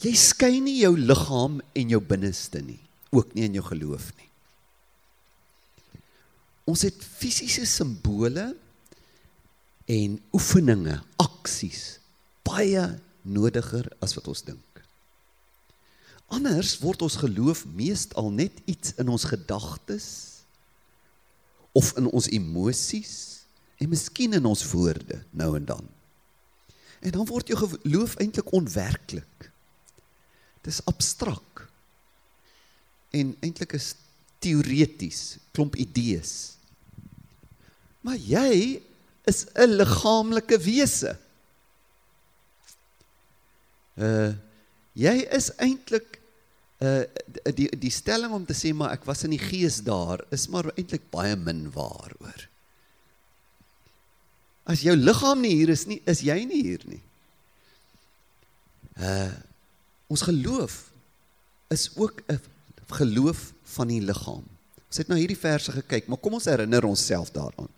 Jy 0.00 0.14
skei 0.16 0.60
nie 0.64 0.78
jou 0.80 0.94
liggaam 0.96 1.58
en 1.76 1.88
jou 1.92 2.00
binneste 2.00 2.62
nie, 2.64 2.80
ook 3.10 3.34
nie 3.34 3.46
in 3.48 3.58
jou 3.58 3.64
geloof 3.66 4.10
nie. 4.16 4.28
Ons 6.70 6.84
het 6.86 6.98
fisiese 7.02 7.66
simbole 7.66 8.52
en 9.90 10.18
oefeninge, 10.36 11.00
aksies 11.18 12.00
baie 12.46 12.84
nodiger 13.22 13.86
as 14.02 14.14
wat 14.16 14.28
ons 14.30 14.42
dink. 14.46 14.82
Anders 16.30 16.76
word 16.82 17.02
ons 17.02 17.18
geloof 17.20 17.64
meestal 17.74 18.30
net 18.30 18.54
iets 18.70 18.94
in 19.02 19.10
ons 19.10 19.26
gedagtes 19.26 20.08
of 21.74 21.90
in 21.98 22.06
ons 22.10 22.28
emosies 22.30 23.14
en 23.80 23.90
miskien 23.90 24.36
in 24.38 24.46
ons 24.46 24.62
woorde 24.70 25.20
nou 25.34 25.54
en 25.58 25.66
dan. 25.66 25.86
En 27.00 27.14
dan 27.16 27.26
word 27.26 27.50
jou 27.50 27.58
geloof 27.58 28.16
eintlik 28.20 28.52
onwerklik. 28.54 29.50
Dis 30.66 30.82
abstrak. 30.90 31.69
En 33.10 33.34
eintlik 33.40 33.72
is 33.72 33.94
teoreties, 34.38 35.36
klomp 35.52 35.76
idees. 35.76 36.56
Maar 38.00 38.16
jy 38.16 38.82
is 39.28 39.46
'n 39.54 39.76
liggaamlike 39.76 40.58
wese. 40.58 41.16
Uh 43.96 44.32
jy 44.92 45.16
is 45.30 45.50
eintlik 45.56 46.18
uh 46.80 47.04
die 47.54 47.68
die 47.78 47.92
stelling 47.92 48.32
om 48.32 48.46
te 48.46 48.56
sê 48.56 48.72
maar 48.74 48.92
ek 48.96 49.04
was 49.04 49.24
in 49.24 49.30
die 49.36 49.42
gees 49.42 49.82
daar 49.84 50.24
is 50.32 50.48
maar 50.48 50.72
eintlik 50.74 51.10
baie 51.10 51.36
min 51.36 51.68
waar 51.70 52.12
hoor. 52.18 52.48
As 54.64 54.80
jou 54.80 54.96
liggaam 54.96 55.40
nie 55.40 55.54
hier 55.54 55.68
is 55.68 55.86
nie, 55.86 56.00
is 56.06 56.22
jy 56.24 56.44
nie 56.44 56.62
hier 56.62 56.84
nie. 56.88 57.02
Uh 58.96 59.32
ons 60.10 60.24
geloof 60.26 60.90
is 61.70 61.90
ook 61.94 62.22
'n 62.26 62.40
geloof 62.92 63.50
van 63.76 63.90
die 63.92 64.00
liggaam. 64.04 64.44
Ons 64.90 65.00
het 65.02 65.10
nou 65.10 65.18
hierdie 65.20 65.38
verse 65.38 65.72
gekyk, 65.72 66.08
maar 66.10 66.18
kom 66.18 66.36
ons 66.38 66.48
herinner 66.50 66.84
onsself 66.88 67.30
daaraan. 67.34 67.70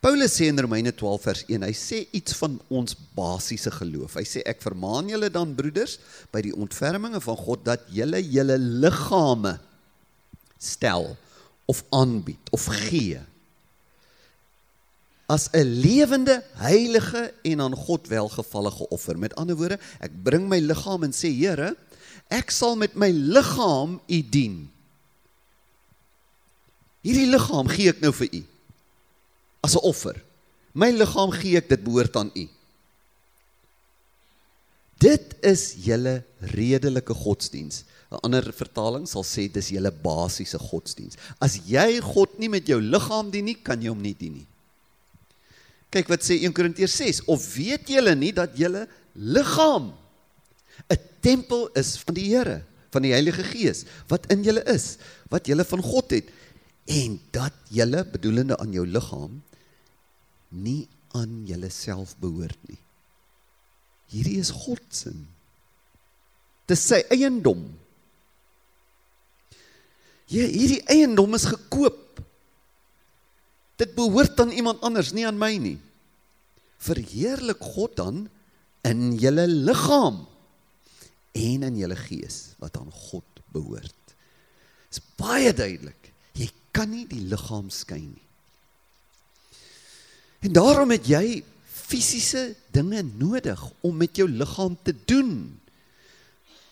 Paulus 0.00 0.32
sê 0.32 0.48
in 0.48 0.60
Romeine 0.60 0.92
12 0.96 1.24
vers 1.28 1.42
1, 1.48 1.64
hy 1.64 1.72
sê 1.76 2.02
iets 2.16 2.36
van 2.40 2.54
ons 2.72 2.94
basiese 3.16 3.72
geloof. 3.74 4.16
Hy 4.16 4.24
sê 4.24 4.44
ek 4.48 4.62
vermaan 4.64 5.10
julle 5.12 5.28
dan 5.32 5.52
broeders 5.56 5.98
by 6.32 6.40
die 6.46 6.54
ontferminge 6.56 7.20
van 7.20 7.40
God 7.40 7.66
dat 7.68 7.84
julle 7.92 8.22
julle 8.24 8.56
liggame 8.56 9.58
stel 10.60 11.12
of 11.68 11.82
aanbied 11.96 12.52
of 12.56 12.64
gee 12.88 13.20
as 15.30 15.48
'n 15.54 15.62
lewende, 15.62 16.42
heilige 16.58 17.32
en 17.42 17.60
aan 17.60 17.74
God 17.74 18.08
welgevallige 18.08 18.88
offer. 18.88 19.18
Met 19.18 19.34
ander 19.34 19.56
woorde, 19.56 19.78
ek 20.00 20.10
bring 20.22 20.48
my 20.48 20.58
liggaam 20.58 21.04
en 21.06 21.12
sê 21.14 21.30
Here, 21.30 21.76
ek 22.30 22.52
sal 22.54 22.76
met 22.78 22.94
my 22.94 23.10
liggaam 23.10 23.98
U 23.98 24.20
dien. 24.22 24.62
Hierdie 27.04 27.28
liggaam 27.32 27.68
gee 27.72 27.90
ek 27.90 28.00
nou 28.04 28.12
vir 28.14 28.30
U 28.40 28.42
as 29.66 29.76
'n 29.76 29.84
offer. 29.84 30.16
My 30.72 30.90
liggaam 30.90 31.32
gee 31.32 31.56
ek, 31.56 31.68
dit 31.68 31.84
behoort 31.84 32.16
aan 32.16 32.30
U. 32.34 32.48
Dit 35.00 35.34
is 35.42 35.74
julle 35.80 36.22
redelike 36.40 37.14
godsdiens. 37.14 37.84
'n 38.10 38.18
Ander 38.22 38.52
vertaling 38.52 39.06
sal 39.08 39.22
sê 39.22 39.48
dis 39.50 39.70
julle 39.70 39.90
basiese 39.90 40.58
godsdiens. 40.58 41.16
As 41.40 41.56
jy 41.66 42.00
God 42.00 42.38
nie 42.38 42.48
met 42.48 42.66
jou 42.66 42.80
liggaam 42.80 43.30
dien 43.30 43.44
nie, 43.44 43.54
kan 43.54 43.80
jy 43.80 43.88
hom 43.88 44.02
nie 44.02 44.14
dien 44.14 44.34
nie. 44.34 44.46
Kyk 45.90 46.08
wat 46.08 46.22
sê 46.22 46.38
1 46.42 46.52
Korintiërs 46.52 46.96
6, 46.96 47.22
of 47.26 47.42
weet 47.54 47.88
julle 47.88 48.14
nie 48.14 48.32
dat 48.32 48.54
julle 48.58 48.86
liggaam 49.14 49.92
'n 50.88 51.00
tempel 51.20 51.68
is 51.74 51.98
van 51.98 52.14
die 52.14 52.28
Here, 52.30 52.62
van 52.90 53.02
die 53.02 53.12
Heilige 53.12 53.44
Gees 53.44 53.84
wat 54.08 54.26
in 54.32 54.42
julle 54.42 54.64
is, 54.64 54.96
wat 55.28 55.46
julle 55.46 55.64
van 55.64 55.82
God 55.82 56.10
het 56.10 56.30
en 56.90 57.20
dat 57.30 57.54
julle 57.68 58.04
bedoelende 58.04 58.56
aan 58.58 58.72
jou 58.72 58.86
liggaam 58.86 59.42
nie 60.50 60.88
aan 61.14 61.42
julleself 61.46 62.16
behoort 62.22 62.58
nie. 62.68 62.78
Hierdie 64.10 64.40
is 64.42 64.50
God 64.50 64.82
se. 64.94 65.12
Dis 66.70 66.82
sy 66.86 67.00
eiendom. 67.14 67.62
Ja, 70.30 70.46
hierdie 70.46 70.82
eiendom 70.90 71.34
is 71.38 71.46
gekoop. 71.50 72.20
Dit 73.80 73.94
behoort 73.96 74.38
aan 74.42 74.52
iemand 74.54 74.82
anders, 74.86 75.12
nie 75.14 75.26
aan 75.26 75.38
my 75.38 75.54
nie. 75.58 75.78
Verheerlik 76.82 77.62
God 77.74 77.96
dan 77.98 78.26
in 78.86 79.14
julle 79.20 79.46
liggaam 79.50 80.24
en 81.36 81.66
in 81.68 81.78
julle 81.78 81.98
gees 81.98 82.54
wat 82.62 82.76
aan 82.80 82.90
God 82.90 83.42
behoort. 83.54 83.96
Dit 84.90 84.98
is 84.98 85.04
baie 85.20 85.52
duidelik. 85.54 86.10
Jy 86.38 86.50
kan 86.74 86.90
nie 86.90 87.06
die 87.10 87.22
liggaam 87.30 87.70
skei 87.74 88.02
nie. 88.02 88.26
En 90.40 90.54
daarom 90.56 90.90
het 90.94 91.06
jy 91.08 91.42
fisiese 91.90 92.54
dinge 92.72 93.02
nodig 93.02 93.60
om 93.84 93.96
met 94.00 94.16
jou 94.16 94.28
liggaam 94.30 94.76
te 94.86 94.94
doen. 95.10 95.32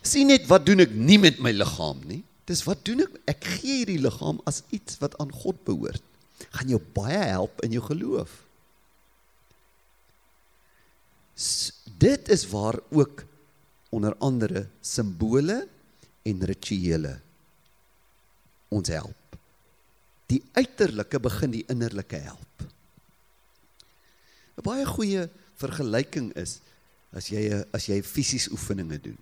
Sien 0.03 0.31
net 0.31 0.47
wat 0.51 0.67
doen 0.67 0.85
ek 0.87 0.95
nie 0.95 1.19
met 1.21 1.41
my 1.43 1.53
liggaam 1.53 2.01
nie. 2.09 2.23
Dis 2.49 2.65
wat 2.65 2.85
doen 2.87 3.05
ek? 3.05 3.17
Ek 3.29 3.49
gee 3.59 3.83
hierdie 3.83 4.01
liggaam 4.01 4.41
as 4.49 4.63
iets 4.73 4.97
wat 5.03 5.19
aan 5.21 5.33
God 5.43 5.59
behoort. 5.67 6.05
Gaan 6.55 6.71
jou 6.73 6.81
baie 6.97 7.19
help 7.29 7.61
in 7.67 7.75
jou 7.77 7.83
geloof. 7.91 8.31
S 11.39 11.75
dit 11.99 12.29
is 12.31 12.45
waar 12.51 12.79
ook 12.95 13.25
onder 13.95 14.15
andere 14.21 14.67
simbole 14.81 15.69
en 16.23 16.45
rituele 16.45 17.15
ons 18.69 18.89
help. 18.93 19.39
Die 20.29 20.43
uiterlike 20.53 21.21
begin 21.25 21.55
die 21.55 21.65
innerlike 21.73 22.21
help. 22.21 22.65
'n 24.59 24.65
baie 24.67 24.85
goeie 24.85 25.29
vergelyking 25.57 26.33
is 26.37 26.59
as 27.15 27.31
jy 27.31 27.65
as 27.73 27.87
jy 27.89 28.03
fisies 28.03 28.51
oefeninge 28.51 28.99
doen. 29.01 29.19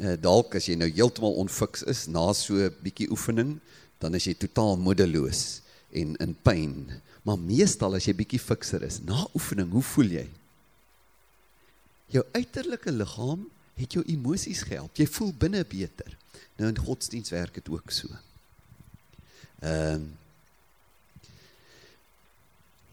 Eh 0.00 0.16
dalk 0.16 0.54
as 0.54 0.68
jy 0.68 0.76
nou 0.76 0.88
heeltemal 0.88 1.36
onfiks 1.42 1.82
is 1.82 2.06
na 2.06 2.32
so 2.32 2.54
'n 2.54 2.74
bietjie 2.82 3.10
oefening, 3.10 3.60
dan 3.98 4.14
is 4.14 4.24
jy 4.24 4.34
totaal 4.34 4.76
moedeloos 4.76 5.60
en 5.92 6.16
in 6.16 6.34
pyn. 6.42 7.00
Maar 7.22 7.38
meestal 7.38 7.94
as 7.94 8.06
jy 8.06 8.14
bietjie 8.14 8.40
fikser 8.40 8.82
is, 8.82 9.00
na 9.00 9.26
oefening, 9.34 9.70
hoe 9.70 9.82
voel 9.82 10.10
jy? 10.20 10.28
Jou 12.12 12.24
uiterlike 12.32 12.92
liggaam 12.92 13.48
het 13.76 13.92
jou 13.92 14.04
emosies 14.08 14.62
gehelp. 14.66 14.94
Jy 14.96 15.06
voel 15.10 15.32
binne 15.36 15.64
beter. 15.68 16.14
Nou 16.56 16.70
in 16.70 16.78
godsdiens 16.78 17.32
werk 17.34 17.58
dit 17.58 17.68
ook 17.72 17.90
so. 17.94 18.08
Ehm 19.64 20.06
uh, 20.06 20.14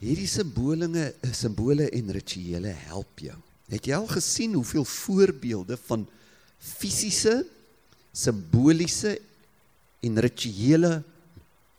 Hierdie 0.04 0.28
simbolinge, 0.28 1.14
simbole 1.32 1.86
en 1.96 2.10
rituele 2.12 2.74
help 2.90 3.22
jou. 3.24 3.38
Het 3.72 3.86
jy 3.88 3.96
al 3.96 4.10
gesien 4.12 4.58
hoeveel 4.58 4.84
voorbeelde 4.84 5.78
van 5.86 6.04
fisiese, 6.60 7.38
simboliese 8.12 9.14
en 10.04 10.20
rituele 10.26 10.98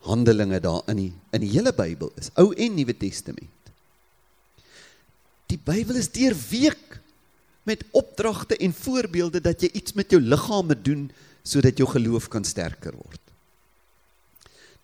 handelinge 0.08 0.60
daar 0.64 0.88
in 0.92 1.02
die 1.02 1.10
in 1.36 1.44
die 1.44 1.52
hele 1.52 1.72
Bybel 1.76 2.12
is, 2.20 2.30
Ou 2.40 2.54
en 2.56 2.78
Nuwe 2.78 2.96
Testament. 2.96 3.72
Die 5.52 5.60
Bybel 5.60 6.00
is 6.00 6.08
deurweek 6.14 7.00
met 7.64 7.84
opdragte 7.90 8.56
en 8.56 8.72
voorbeelde 8.72 9.40
dat 9.40 9.60
jy 9.60 9.70
iets 9.72 9.92
met 9.92 10.10
jou 10.10 10.20
liggaam 10.22 10.66
moet 10.66 10.84
doen 10.84 11.10
sodat 11.42 11.76
jou 11.76 11.88
geloof 11.88 12.28
kan 12.28 12.44
sterker 12.44 12.94
word. 12.96 13.20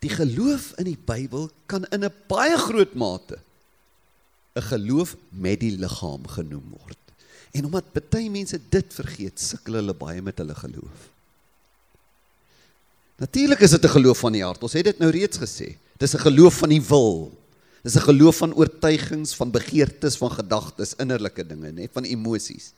Die 0.01 0.13
geloof 0.13 0.73
in 0.81 0.89
die 0.89 0.99
Bybel 0.99 1.51
kan 1.67 1.85
in 1.93 2.05
'n 2.05 2.13
baie 2.29 2.57
groot 2.57 2.95
mate 2.95 3.39
'n 4.57 4.63
geloof 4.63 5.17
met 5.29 5.61
die 5.61 5.77
liggaam 5.77 6.27
genoem 6.27 6.69
word. 6.71 6.99
En 7.53 7.65
omdat 7.65 8.11
baie 8.11 8.31
mense 8.31 8.59
dit 8.69 8.95
vergeet, 8.95 9.41
sukkel 9.41 9.75
hulle 9.81 9.95
baie 9.95 10.23
met 10.23 10.39
hulle 10.39 10.55
geloof. 10.55 11.09
Natuurlik 13.21 13.61
is 13.61 13.71
dit 13.71 13.85
'n 13.85 13.89
geloof 13.89 14.19
van 14.19 14.33
die 14.33 14.45
hart. 14.45 14.63
Ons 14.63 14.73
het 14.73 14.85
dit 14.85 14.99
nou 14.99 15.11
reeds 15.11 15.39
gesê. 15.39 15.77
Dis 15.99 16.15
'n 16.15 16.19
geloof 16.19 16.55
van 16.55 16.69
die 16.69 16.83
wil. 16.83 17.39
Dis 17.83 17.97
'n 17.97 18.07
geloof 18.11 18.37
van 18.37 18.55
oortuigings, 18.55 19.35
van 19.35 19.51
begeertes, 19.51 20.17
van 20.17 20.31
gedagtes, 20.31 20.95
innerlike 20.95 21.47
dinge, 21.47 21.73
net 21.73 21.91
van 21.93 22.05
emosies. 22.05 22.73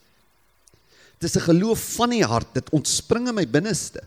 Dis 1.19 1.37
'n 1.37 1.41
geloof 1.41 1.95
van 1.95 2.11
die 2.11 2.25
hart. 2.25 2.55
Dit 2.55 2.71
ontspring 2.71 3.29
in 3.29 3.35
my 3.35 3.49
binneste 3.49 4.03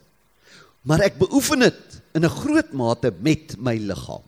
maar 0.85 1.01
ek 1.01 1.17
beoefen 1.17 1.65
dit 1.65 2.01
in 2.13 2.25
'n 2.25 2.37
groot 2.41 2.71
mate 2.71 3.11
met 3.19 3.57
my 3.57 3.77
liggaam. 3.77 4.23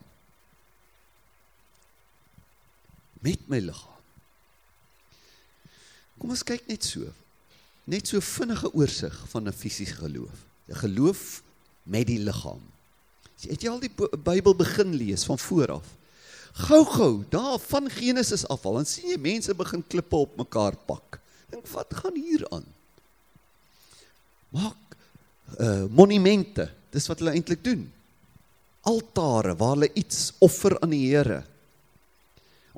Met 3.22 3.48
my 3.48 3.58
liggaam. 3.58 4.02
Kom 6.18 6.30
ons 6.30 6.42
kyk 6.42 6.66
net 6.66 6.84
so. 6.84 7.06
Net 7.84 8.08
so 8.08 8.20
vinnige 8.20 8.72
oorsig 8.74 9.14
van 9.28 9.46
'n 9.46 9.52
fisiese 9.52 9.94
geloof. 9.94 10.44
'n 10.68 10.74
Geloof 10.74 11.42
met 11.82 12.06
die 12.06 12.18
liggaam. 12.18 12.62
Het 13.40 13.62
jy 13.62 13.68
al 13.68 13.80
die 13.80 13.94
Bybel 14.18 14.54
begin 14.54 14.94
lees 14.94 15.24
van 15.24 15.38
voor 15.38 15.70
af? 15.70 15.86
Gou-gou, 16.52 17.24
daar 17.30 17.58
van 17.58 17.90
Genesis 17.90 18.46
af 18.48 18.64
al, 18.66 18.80
dan 18.80 18.88
sien 18.88 19.12
jy 19.12 19.18
mense 19.20 19.54
begin 19.54 19.84
klippe 19.86 20.16
op 20.16 20.36
mekaar 20.36 20.76
pak. 20.88 21.20
Dink 21.50 21.68
wat 21.72 21.94
gaan 22.00 22.16
hier 22.16 22.44
aan? 22.52 22.66
Maak 24.54 24.96
uh 25.60 25.86
monumente. 25.88 26.68
Dis 26.92 27.06
wat 27.08 27.22
hulle 27.22 27.32
eintlik 27.36 27.62
doen. 27.64 27.86
Altare 28.88 29.54
waar 29.56 29.76
hulle 29.76 29.90
iets 29.96 30.32
offer 30.44 30.76
aan 30.80 30.92
die 30.92 31.06
Here. 31.08 31.42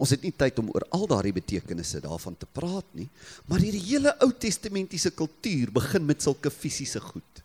Ons 0.00 0.15
het 0.15 0.23
nie 0.25 0.33
tyd 0.33 0.59
om 0.62 0.71
oor 0.73 0.87
al 0.97 1.07
daardie 1.11 1.35
betekenisse 1.37 2.00
daarvan 2.00 2.37
te 2.39 2.47
praat 2.49 2.87
nie, 2.97 3.09
maar 3.50 3.61
hierdie 3.61 3.83
hele 3.85 4.15
Ou 4.25 4.31
Testamentiese 4.33 5.12
kultuur 5.12 5.73
begin 5.77 6.07
met 6.09 6.23
sulke 6.25 6.50
fisiese 6.50 7.03
goed. 7.05 7.43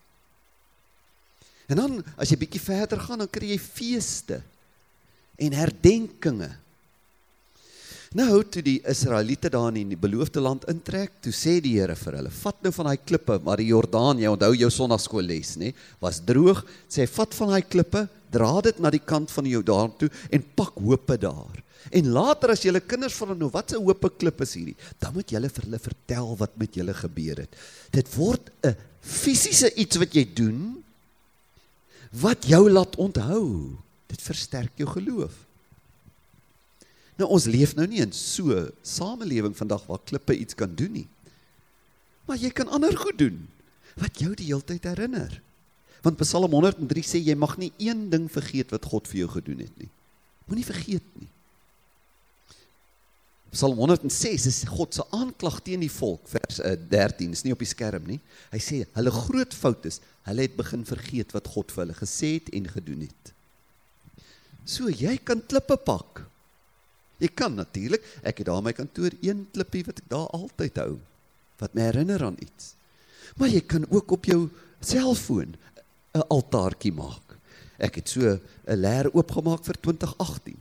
En 1.68 1.82
dan 1.82 1.98
as 2.16 2.30
jy 2.30 2.38
bietjie 2.40 2.62
verder 2.62 3.02
gaan, 3.02 3.20
dan 3.24 3.30
kry 3.30 3.50
jy 3.50 3.58
feeste 3.60 4.40
en 5.36 5.52
herdenkinge. 5.52 6.50
Nou 8.16 8.40
toe 8.48 8.62
die 8.64 8.78
Israeliete 8.88 9.50
daar 9.52 9.74
in 9.76 9.90
die 9.92 9.98
beloofde 9.98 10.40
land 10.40 10.64
intrek, 10.70 11.18
toe 11.20 11.34
sê 11.34 11.58
die 11.60 11.74
Here 11.76 11.96
vir 11.98 12.16
hulle: 12.20 12.30
"Vat 12.30 12.62
nou 12.62 12.72
van 12.72 12.86
daai 12.86 13.04
klippe, 13.04 13.40
maar 13.44 13.60
die 13.60 13.68
Jordaan, 13.68 14.18
jy 14.18 14.30
onthou 14.30 14.54
jou 14.54 14.70
sonnaarskool 14.70 15.26
les, 15.26 15.56
nê, 15.56 15.74
was 16.00 16.20
droog. 16.24 16.64
Sê 16.88 17.06
vat 17.06 17.34
van 17.34 17.52
daai 17.52 17.62
klippe, 17.62 18.08
dra 18.32 18.60
dit 18.62 18.78
na 18.80 18.90
die 18.90 19.02
kant 19.04 19.30
van 19.30 19.44
die 19.44 19.52
Jordaan 19.52 19.92
toe 19.98 20.10
en 20.30 20.44
pak 20.56 20.74
hoope 20.80 21.18
daar." 21.18 21.62
En 21.92 22.08
later 22.10 22.50
as 22.50 22.64
julle 22.64 22.80
kinders 22.80 23.14
vra 23.14 23.34
nou 23.34 23.50
wat 23.52 23.72
'n 23.72 23.84
hoope 23.84 24.10
klip 24.18 24.40
is 24.40 24.54
hierdie, 24.54 24.76
dan 24.98 25.12
moet 25.12 25.30
julle 25.30 25.48
vir 25.48 25.64
hulle 25.64 25.78
vertel 25.78 26.36
wat 26.36 26.56
met 26.56 26.74
julle 26.74 26.94
gebeur 26.94 27.36
het. 27.36 27.52
Dit 27.92 28.14
word 28.14 28.50
'n 28.64 28.76
fisiese 29.00 29.74
iets 29.74 29.96
wat 29.96 30.14
jy 30.14 30.24
doen 30.34 30.82
wat 32.10 32.46
jou 32.46 32.70
laat 32.70 32.96
onthou. 32.96 33.76
Dit 34.10 34.22
versterk 34.22 34.78
jou 34.78 34.88
geloof. 34.90 35.34
Nou 37.16 37.28
ons 37.32 37.48
leef 37.48 37.74
nou 37.76 37.86
nie 37.88 38.02
in 38.04 38.12
so 38.12 38.52
'n 38.52 38.72
samelewing 38.82 39.56
vandag 39.56 39.86
waar 39.86 40.04
klippe 40.04 40.36
iets 40.36 40.54
kan 40.54 40.74
doen 40.74 40.92
nie. 40.92 41.08
Maar 42.26 42.36
jy 42.36 42.50
kan 42.50 42.68
ander 42.68 42.96
goed 42.96 43.18
doen 43.18 43.48
wat 43.94 44.18
jou 44.18 44.34
die 44.34 44.46
hele 44.46 44.64
tyd 44.64 44.84
herinner. 44.84 45.42
Want 46.02 46.18
Psalm 46.20 46.52
103 46.52 47.02
sê 47.02 47.18
jy 47.22 47.34
mag 47.34 47.56
nie 47.58 47.72
een 47.78 48.10
ding 48.10 48.28
vergeet 48.30 48.70
wat 48.70 48.84
God 48.84 49.08
vir 49.08 49.18
jou 49.24 49.28
gedoen 49.28 49.58
het 49.58 49.78
nie. 49.78 49.88
Moenie 50.46 50.66
vergeet 50.66 51.06
nie. 51.18 51.28
Psalm 53.50 53.78
106 53.78 54.46
is 54.46 54.64
God 54.68 54.94
se 54.94 55.04
aanklag 55.16 55.62
teen 55.64 55.80
die 55.80 55.92
volk 55.92 56.26
vers 56.28 56.58
13 56.90 57.32
is 57.32 57.44
nie 57.46 57.54
op 57.54 57.62
die 57.62 57.70
skerm 57.70 58.04
nie. 58.04 58.20
Hy 58.52 58.60
sê 58.60 58.82
hulle 58.98 59.10
groot 59.14 59.54
fout 59.54 59.86
is, 59.88 60.00
hulle 60.28 60.44
het 60.44 60.58
begin 60.58 60.84
vergeet 60.84 61.32
wat 61.32 61.48
God 61.54 61.72
vir 61.72 61.86
hulle 61.86 61.96
gesê 61.96 62.34
het 62.36 62.52
en 62.52 62.68
gedoen 62.74 63.06
het. 63.06 63.32
So 64.66 64.90
jy 64.90 65.16
kan 65.22 65.44
klippe 65.46 65.78
pak. 65.78 66.24
Jy 67.22 67.30
kan 67.32 67.54
natuurlik, 67.56 68.02
ek 68.26 68.42
het 68.42 68.48
daar 68.50 68.64
my 68.64 68.74
kantoor 68.76 69.14
een 69.24 69.46
klippie 69.54 69.84
wat 69.86 70.02
ek 70.02 70.10
daar 70.10 70.26
altyd 70.36 70.82
hou 70.82 70.96
wat 71.56 71.72
my 71.72 71.86
herinner 71.86 72.20
aan 72.26 72.36
iets. 72.44 72.74
Maar 73.40 73.48
jy 73.48 73.62
kan 73.64 73.86
ook 73.88 74.10
op 74.12 74.26
jou 74.28 74.50
selfoon 74.84 75.56
'n 76.12 76.26
altaartjie 76.28 76.92
maak. 76.92 77.38
Ek 77.78 77.96
het 77.96 78.08
so 78.08 78.20
'n 78.20 78.40
leer 78.76 79.08
oopgemaak 79.14 79.64
vir 79.64 79.76
2018. 79.80 80.56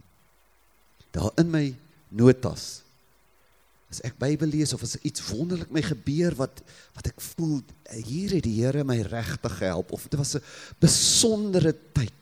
Daar 1.11 1.31
in 1.37 1.51
my 1.51 1.75
notas. 2.09 2.83
As 3.89 4.01
ek 4.01 4.17
Bybel 4.17 4.47
lees 4.47 4.73
of 4.73 4.83
as 4.83 4.97
iets 5.01 5.27
wonderlik 5.29 5.71
my 5.71 5.81
gebeur 5.81 6.35
wat 6.35 6.61
wat 6.95 7.07
ek 7.07 7.21
voel 7.21 7.61
hier 7.91 8.29
het 8.29 8.43
die 8.43 8.63
Here 8.63 8.83
my 8.83 9.01
regtig 9.01 9.57
gehelp 9.57 9.91
of 9.91 10.07
dit 10.07 10.19
was 10.19 10.35
'n 10.35 10.43
besondere 10.79 11.75
tyd 11.93 12.13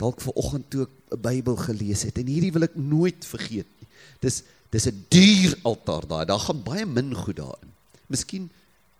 dalk 0.00 0.20
ver 0.20 0.36
oggend 0.36 0.70
toe 0.70 0.82
ek 0.86 0.92
'n 1.16 1.20
Bybel 1.20 1.56
gelees 1.56 2.02
het 2.02 2.18
en 2.18 2.26
hierdie 2.26 2.52
wil 2.52 2.66
ek 2.66 2.76
nooit 2.76 3.24
vergeet 3.24 3.68
nie. 3.80 3.88
Dis 4.20 4.42
dis 4.70 4.86
'n 4.86 5.06
duur 5.08 5.58
altaar 5.62 6.06
daai. 6.06 6.24
Daar 6.24 6.40
gaan 6.40 6.62
baie 6.62 6.86
min 6.86 7.14
goed 7.14 7.36
daarin. 7.36 7.72
Miskien 8.08 8.50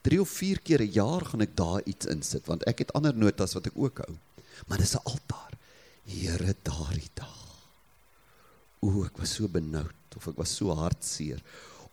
3 0.03 0.21
of 0.21 0.29
4 0.29 0.61
keer 0.61 0.81
'n 0.81 0.93
jaar 0.93 1.25
gaan 1.25 1.41
ek 1.41 1.57
daar 1.57 1.83
iets 1.85 2.07
insit 2.07 2.47
want 2.47 2.65
ek 2.65 2.79
het 2.79 2.93
ander 2.93 3.15
notas 3.15 3.55
wat 3.55 3.67
ek 3.67 3.77
ook 3.77 3.99
hou. 3.99 4.17
Maar 4.67 4.79
dis 4.79 4.95
'n 4.95 5.05
altaar. 5.05 5.53
Here 6.05 6.55
daardie 6.63 7.11
dag. 7.15 7.69
O, 8.81 9.05
ek 9.05 9.19
was 9.19 9.35
so 9.35 9.49
benoud 9.49 10.15
of 10.17 10.29
ek 10.29 10.37
was 10.37 10.57
so 10.57 10.71
hartseer 10.71 11.43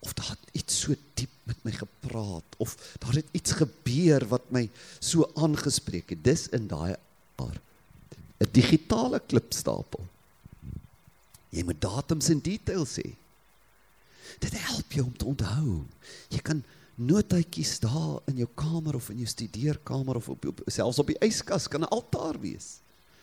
of 0.04 0.12
daar 0.12 0.30
het 0.30 0.48
iets 0.52 0.80
so 0.80 0.94
diep 1.14 1.32
met 1.48 1.56
my 1.64 1.72
gepraat 1.72 2.56
of 2.56 2.76
daar 3.00 3.16
het 3.16 3.28
iets 3.32 3.52
gebeur 3.52 4.26
wat 4.28 4.50
my 4.52 4.68
so 5.00 5.30
aangespreek 5.34 6.10
het. 6.10 6.24
Dis 6.24 6.48
in 6.48 6.68
daai 6.68 6.94
altaar. 6.94 7.60
'n 8.40 8.48
digitale 8.52 9.20
klipstapel. 9.26 10.06
Jy 11.54 11.62
moet 11.64 11.80
datums 11.80 12.28
en 12.28 12.40
details 12.40 12.96
hê. 12.98 13.14
Dit 14.42 14.54
help 14.58 14.92
jou 14.92 15.04
om 15.06 15.16
te 15.16 15.24
onthou. 15.24 15.84
Jy 16.28 16.40
kan 16.42 16.64
notaatjies 16.94 17.78
daar 17.82 18.22
in 18.30 18.36
jou 18.42 18.48
kamer 18.54 18.94
of 18.94 19.10
in 19.10 19.22
jou 19.22 19.28
studeerkamer 19.28 20.16
of 20.16 20.28
op, 20.28 20.46
op 20.46 20.62
selfs 20.66 20.98
op 20.98 21.10
die 21.10 21.18
yskas 21.26 21.68
kan 21.68 21.82
'n 21.82 21.94
altaar 21.94 22.40
wees. 22.40 22.78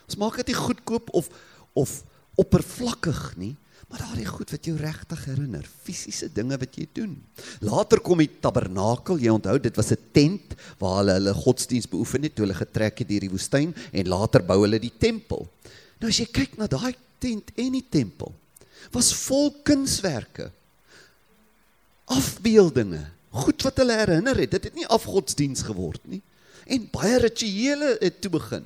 Ons 0.06 0.16
maak 0.16 0.36
dit 0.36 0.48
nie 0.48 0.56
goedkoop 0.56 1.10
of 1.14 1.30
of 1.74 2.04
oppervlakkig 2.36 3.38
nie, 3.38 3.56
maar 3.92 4.06
daardie 4.06 4.28
goed 4.30 4.52
wat 4.54 4.68
jou 4.70 4.78
regtig 4.80 5.24
herinner, 5.28 5.66
fisiese 5.84 6.30
dinge 6.32 6.56
wat 6.62 6.78
jy 6.80 6.86
doen. 6.96 7.18
Later 7.60 8.00
kom 8.00 8.22
die 8.24 8.30
tabernakel, 8.40 9.20
jy 9.20 9.34
onthou, 9.36 9.58
dit 9.60 9.76
was 9.76 9.92
'n 9.92 10.00
tent 10.16 10.56
waar 10.80 11.02
hulle 11.02 11.14
hulle 11.20 11.34
godsdiens 11.34 11.90
beoefen 11.92 12.24
het 12.24 12.36
toe 12.36 12.46
hulle 12.46 12.56
getrek 12.56 13.00
het 13.00 13.10
deur 13.10 13.20
die 13.20 13.30
woestyn 13.30 13.76
en 13.92 14.08
later 14.08 14.42
bou 14.42 14.62
hulle 14.64 14.80
die 14.80 14.96
tempel. 14.98 15.48
Nou 16.00 16.08
as 16.10 16.20
jy 16.20 16.26
kyk 16.32 16.58
na 16.58 16.68
daai 16.68 16.96
tent 17.20 17.52
en 17.56 17.72
die 17.72 17.86
tempel, 17.90 18.34
was 18.92 19.14
vol 19.14 19.52
kunswerke. 19.64 20.52
Afbeeldinge, 22.06 23.06
goed 23.32 23.62
wat 23.62 23.78
hulle 23.78 23.94
herinner 23.94 24.36
het. 24.36 24.52
Dit 24.52 24.64
het 24.64 24.76
nie 24.76 24.88
afgodsdiens 24.88 25.64
geword 25.64 26.02
nie. 26.08 26.22
En 26.66 26.90
baie 26.92 27.20
rituele 27.20 27.98
het 28.00 28.22
toe 28.22 28.32
begin. 28.32 28.66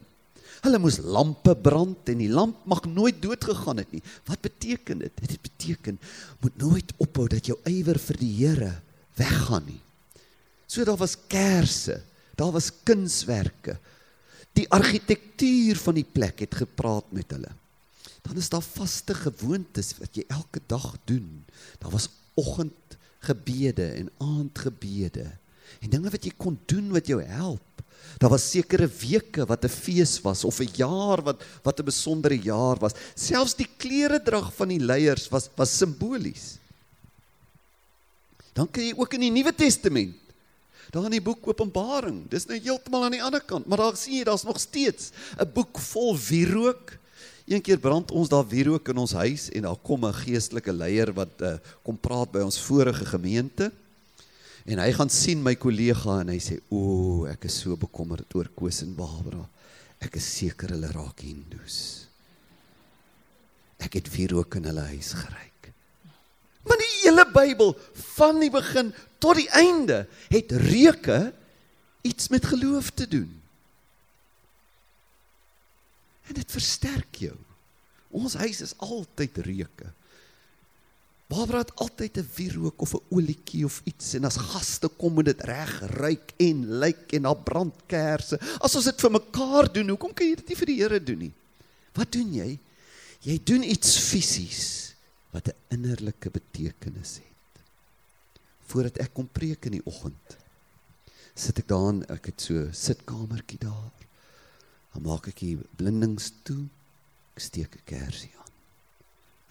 Hulle 0.66 0.80
moes 0.82 0.98
lampe 1.06 1.54
brand 1.54 2.10
en 2.10 2.22
die 2.24 2.32
lamp 2.32 2.64
mag 2.66 2.82
nooit 2.90 3.20
dood 3.22 3.44
gegaan 3.46 3.84
het 3.84 3.92
nie. 3.94 4.02
Wat 4.26 4.42
beteken 4.42 5.04
dit? 5.04 5.20
Dit 5.22 5.42
beteken 5.46 6.00
moet 6.42 6.58
nooit 6.58 6.94
ophou 6.98 7.28
dat 7.30 7.46
jou 7.46 7.58
ywer 7.70 8.00
vir 8.02 8.18
die 8.18 8.32
Here 8.40 8.72
weggaan 9.20 9.68
nie. 9.70 9.82
So 10.66 10.84
daar 10.88 10.98
was 10.98 11.14
kersse, 11.30 12.00
daar 12.36 12.52
was 12.56 12.72
kunswerke. 12.84 13.78
Die 14.58 14.66
argitektuur 14.74 15.78
van 15.84 16.00
die 16.00 16.08
plek 16.08 16.42
het 16.48 16.58
gepraat 16.64 17.14
met 17.14 17.30
hulle. 17.36 17.52
Dan 18.26 18.42
is 18.42 18.50
daar 18.50 18.66
vaste 18.66 19.14
gewoontes 19.14 19.94
wat 20.00 20.18
jy 20.18 20.26
elke 20.34 20.64
dag 20.66 20.96
doen. 21.06 21.46
Daar 21.78 21.94
was 21.94 22.10
oggendgebede 22.34 23.92
en 24.02 24.10
aandgebede 24.18 25.30
en 25.82 25.92
dinge 25.92 26.10
wat 26.10 26.26
jy 26.26 26.34
kon 26.38 26.58
doen 26.66 26.90
wat 26.96 27.08
jou 27.08 27.22
help. 27.22 27.75
Daar 28.18 28.30
was 28.30 28.52
sekere 28.52 28.88
weke 28.88 29.46
wat 29.46 29.66
'n 29.66 29.70
fees 29.70 30.22
was 30.22 30.44
of 30.44 30.60
'n 30.60 30.70
jaar 30.76 31.22
wat 31.22 31.42
wat 31.64 31.80
'n 31.80 31.86
besondere 31.86 32.38
jaar 32.40 32.80
was. 32.80 32.94
Selfs 33.16 33.56
die 33.56 33.70
klere 33.78 34.22
drag 34.24 34.54
van 34.54 34.68
die 34.68 34.80
leiers 34.80 35.30
was 35.30 35.50
was 35.56 35.78
simbolies. 35.78 36.58
Dan 38.54 38.72
kry 38.72 38.84
jy 38.90 38.94
ook 38.98 39.14
in 39.14 39.20
die 39.20 39.32
Nuwe 39.32 39.56
Testament 39.56 40.16
daar 40.96 41.10
in 41.10 41.18
die 41.18 41.24
boek 41.24 41.48
Openbaring. 41.48 42.24
Dis 42.32 42.48
nou 42.48 42.60
heeltemal 42.60 43.08
aan 43.08 43.16
die 43.18 43.24
ander 43.24 43.44
kant, 43.44 43.68
maar 43.68 43.82
daar 43.84 43.98
sien 44.00 44.20
jy 44.20 44.24
daar's 44.28 44.46
nog 44.48 44.60
steeds 44.60 45.12
'n 45.38 45.52
boek 45.54 45.80
vol 45.80 46.18
wierook. 46.18 46.98
Een 47.46 47.62
keer 47.62 47.78
brand 47.78 48.12
ons 48.12 48.30
daar 48.30 48.48
wierook 48.48 48.88
in 48.90 48.98
ons 48.98 49.12
huis 49.12 49.50
en 49.50 49.62
daar 49.62 49.78
kom 49.84 50.06
'n 50.06 50.14
geestelike 50.14 50.74
leier 50.74 51.14
wat 51.14 51.42
uh, 51.42 51.58
kom 51.84 51.98
praat 51.98 52.32
by 52.32 52.40
ons 52.40 52.60
vorige 52.60 53.06
gemeente. 53.06 53.72
En 54.66 54.82
hy 54.82 54.92
gaan 54.98 55.12
sien 55.14 55.44
my 55.46 55.54
kollega 55.62 56.22
en 56.24 56.32
hy 56.34 56.40
sê: 56.42 56.58
"O, 56.74 57.26
ek 57.30 57.46
is 57.46 57.60
so 57.62 57.78
bekommerd 57.78 58.34
oor 58.34 58.50
Koos 58.58 58.82
en 58.82 58.96
Barbara. 58.98 59.44
Ek 60.02 60.18
is 60.18 60.26
seker 60.26 60.74
hulle 60.74 60.90
raak 60.92 61.22
Hindus. 61.22 62.08
Ek 63.80 64.00
het 64.00 64.10
vir 64.10 64.34
ook 64.36 64.58
in 64.58 64.66
hulle 64.72 64.88
huis 64.94 65.14
geryk." 65.14 65.72
Maar 66.66 66.82
die 66.82 66.94
hele 67.04 67.26
Bybel 67.30 67.76
van 68.18 68.40
die 68.42 68.50
begin 68.50 68.94
tot 69.22 69.38
die 69.38 69.50
einde 69.54 70.08
het 70.34 70.52
reuke 70.52 71.34
iets 72.02 72.30
met 72.34 72.46
geloof 72.46 72.90
te 72.90 73.08
doen. 73.08 73.30
En 76.26 76.34
dit 76.34 76.52
versterk 76.52 77.22
jou. 77.22 77.36
Ons 78.10 78.34
huis 78.42 78.62
is 78.62 78.74
altyd 78.82 79.38
reuke. 79.46 79.92
Barbara 81.28 81.64
het 81.64 81.76
altyd 81.76 82.18
'n 82.18 82.30
wierook 82.36 82.82
of 82.82 82.94
'n 82.94 83.06
olietjie 83.10 83.66
of 83.66 83.82
iets 83.84 84.14
en 84.14 84.26
as 84.26 84.38
gaste 84.38 84.88
kom 84.88 85.14
moet 85.14 85.26
dit 85.26 85.42
reg 85.42 85.80
ruik 85.80 86.34
en 86.38 86.78
lyk 86.80 87.14
en 87.14 87.22
daar 87.22 87.44
brand 87.44 87.76
kersse. 87.88 88.40
As 88.60 88.76
ons 88.76 88.86
dit 88.86 89.02
vir 89.02 89.12
mekaar 89.12 89.74
doen, 89.74 89.90
hoekom 89.90 90.14
kan 90.14 90.28
jy 90.28 90.36
dit 90.36 90.48
nie 90.48 90.56
vir 90.56 90.66
die 90.66 90.82
Here 90.82 91.04
doen 91.04 91.18
nie? 91.18 91.34
Wat 91.94 92.12
doen 92.12 92.34
jy? 92.34 92.60
Jy 93.22 93.40
doen 93.44 93.64
iets 93.64 93.98
fisies 93.98 94.94
wat 95.32 95.48
'n 95.48 95.56
innerlike 95.70 96.30
betekenis 96.30 97.16
het. 97.16 97.64
Voordat 98.68 98.98
ek 98.98 99.14
kom 99.14 99.28
preek 99.28 99.66
in 99.66 99.72
die 99.72 99.86
oggend, 99.86 100.38
sit 101.36 101.60
ek 101.60 101.68
daar, 101.68 101.94
ek 102.10 102.26
het 102.26 102.42
so 102.42 102.70
sitkamertjie 102.72 103.60
daar. 103.60 103.92
Dan 104.94 105.02
maak 105.02 105.28
ek 105.28 105.40
die 105.40 105.58
blindings 105.76 106.32
toe 106.44 106.70
Ek 107.36 107.44
steek 107.44 107.76
'n 107.76 107.84
kersie 107.84 108.32
aan. 108.40 108.54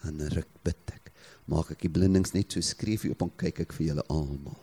En 0.08 0.28
ruk 0.28 0.48
bid 0.64 0.88
ek. 0.88 1.12
Maak 1.50 1.74
ek 1.74 1.84
die 1.84 1.92
blindings 1.92 2.32
net 2.32 2.54
so 2.54 2.64
skreef 2.64 3.04
op 3.10 3.24
en 3.26 3.32
kyk 3.40 3.64
ek 3.66 3.74
vir 3.76 3.90
julle 3.90 4.04
almal. 4.12 4.56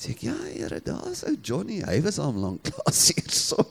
Sê 0.00 0.14
ek 0.14 0.24
ja, 0.26 0.36
Here, 0.48 0.80
daar's 0.82 1.22
ou 1.28 1.36
Johnny. 1.36 1.82
Hy 1.84 1.98
was 2.06 2.18
al 2.22 2.34
lank 2.34 2.64
klas 2.66 3.02
hier 3.12 3.30
so. 3.34 3.62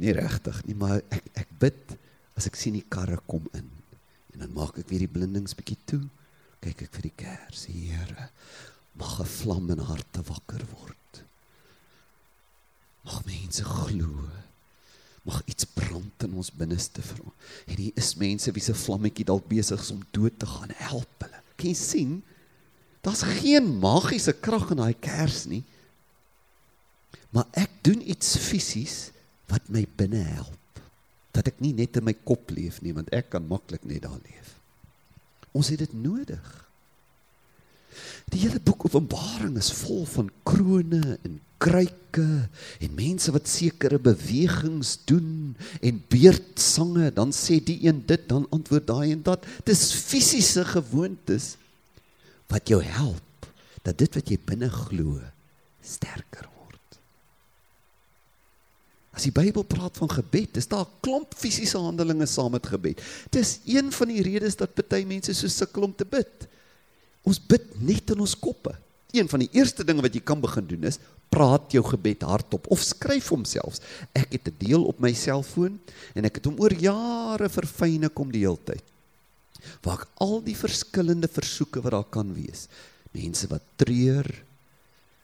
Nie 0.00 0.14
regtig 0.16 0.60
nie, 0.66 0.76
maar 0.78 1.02
ek 1.12 1.26
ek 1.44 1.50
bid 1.60 1.96
as 2.38 2.48
ek 2.50 2.58
sien 2.58 2.76
die 2.78 2.86
karre 2.86 3.20
kom 3.30 3.44
in. 3.54 3.66
En 4.34 4.44
dan 4.44 4.54
maak 4.54 4.78
ek 4.80 4.88
weer 4.90 5.04
die 5.04 5.10
blindings 5.10 5.54
bietjie 5.58 5.78
toe. 5.90 6.02
Kyk 6.64 6.86
ek 6.86 6.96
vir 6.96 7.08
die 7.10 7.16
kers, 7.24 7.66
Here. 7.68 8.30
Mag 8.94 9.20
'n 9.20 9.26
vlam 9.26 9.70
in 9.74 9.82
harte 9.90 10.22
wakker 10.22 10.62
word. 10.72 11.22
Mag 13.04 13.26
mense 13.26 13.64
glo. 13.66 14.30
Mag 15.24 15.40
iets 15.48 15.64
brand 15.64 16.26
in 16.26 16.36
ons 16.36 16.52
binneste 16.52 17.02
vir 17.02 17.22
ons. 17.24 17.52
En 17.66 17.78
hier 17.80 17.96
is 18.00 18.14
mense 18.20 18.52
wie 18.52 18.64
se 18.64 18.74
vlammetjie 18.76 19.26
dalk 19.28 19.46
besig 19.48 19.80
is 19.80 19.92
om 19.94 20.02
dood 20.12 20.36
te 20.38 20.48
gaan. 20.48 20.74
Help 20.84 21.24
hulle. 21.24 21.40
Kan 21.56 21.70
jy 21.70 21.78
sien? 21.78 22.18
Daar's 23.04 23.24
geen 23.40 23.68
magiese 23.80 24.32
krag 24.32 24.70
in 24.72 24.80
daai 24.80 24.96
kers 24.96 25.44
nie. 25.48 25.62
Maar 27.34 27.48
ek 27.64 27.80
doen 27.84 28.04
iets 28.04 28.36
fisies 28.40 28.98
wat 29.50 29.66
my 29.72 29.84
binne 29.98 30.22
help 30.36 30.60
dat 31.34 31.48
ek 31.50 31.58
nie 31.60 31.72
net 31.74 31.98
in 31.98 32.06
my 32.06 32.14
kop 32.14 32.52
leef 32.54 32.78
nie 32.84 32.94
want 32.94 33.10
ek 33.12 33.32
kan 33.32 33.44
maklik 33.48 33.82
net 33.88 34.04
daar 34.06 34.20
leef. 34.22 34.54
Ons 35.54 35.72
het 35.74 35.82
dit 35.82 35.96
nodig. 35.98 36.63
Die 38.32 38.40
hele 38.44 38.60
boek 38.60 38.86
Openbaring 38.88 39.56
is 39.60 39.72
vol 39.82 40.04
van 40.08 40.30
krone 40.46 41.18
en 41.22 41.40
kruike 41.64 42.28
en 42.84 42.96
mense 42.96 43.32
wat 43.32 43.48
sekere 43.48 43.98
bewegings 44.02 44.98
doen 45.08 45.54
en 45.80 46.00
beurtsange, 46.12 47.10
dan 47.16 47.32
sê 47.32 47.60
die 47.64 47.78
een 47.86 48.02
dit, 48.06 48.26
dan 48.28 48.48
antwoord 48.52 48.88
daai 48.90 49.12
en 49.12 49.22
dat. 49.24 49.46
Dis 49.64 49.92
fisiese 49.96 50.66
gewoontes 50.74 51.54
wat 52.52 52.68
jou 52.68 52.82
help 52.84 53.48
dat 53.84 53.96
dit 54.00 54.18
wat 54.20 54.28
jy 54.28 54.40
binne 54.40 54.68
glo 54.72 55.20
sterker 55.84 56.48
As 59.14 59.28
die 59.28 59.34
Bybel 59.34 59.62
praat 59.62 59.94
van 60.00 60.10
gebed, 60.10 60.58
is 60.58 60.66
daar 60.68 60.86
'n 60.86 61.00
klomp 61.00 61.34
fisiese 61.38 61.78
handelinge 61.78 62.26
saam 62.26 62.50
met 62.50 62.66
gebed. 62.66 63.00
Dis 63.30 63.60
een 63.64 63.92
van 63.92 64.08
die 64.08 64.22
redes 64.22 64.56
dat 64.56 64.74
baie 64.88 65.06
mense 65.06 65.34
so 65.34 65.48
sukkel 65.48 65.82
om 65.82 65.94
te 65.94 66.04
bid. 66.04 66.48
Ons 67.24 67.40
bid 67.40 67.64
net 67.80 68.12
in 68.12 68.20
ons 68.20 68.36
koppe. 68.38 68.74
Een 69.14 69.28
van 69.30 69.44
die 69.44 69.50
eerste 69.56 69.84
dinge 69.86 70.02
wat 70.04 70.14
jy 70.14 70.22
kan 70.26 70.40
begin 70.42 70.66
doen 70.68 70.88
is 70.90 71.00
praat 71.34 71.72
jou 71.74 71.82
gebed 71.86 72.22
hardop 72.26 72.68
of 72.72 72.82
skryf 72.84 73.30
hom 73.34 73.44
selfs. 73.48 73.82
Ek 74.14 74.36
het 74.36 74.48
'n 74.48 74.58
deel 74.58 74.84
op 74.84 75.00
my 75.00 75.12
selfoon 75.12 75.80
en 76.14 76.24
ek 76.24 76.36
het 76.36 76.44
hom 76.44 76.60
oor 76.60 76.72
jare 76.72 77.48
verfyn 77.48 78.08
kom 78.10 78.30
die 78.30 78.46
hele 78.46 78.58
tyd. 78.64 78.82
Waar 79.82 80.06
al 80.20 80.42
die 80.42 80.56
verskillende 80.56 81.28
versoeke 81.28 81.80
wat 81.80 81.92
daar 81.92 82.10
kan 82.10 82.34
wees. 82.34 82.68
Mense 83.12 83.48
wat 83.48 83.62
treur, 83.76 84.26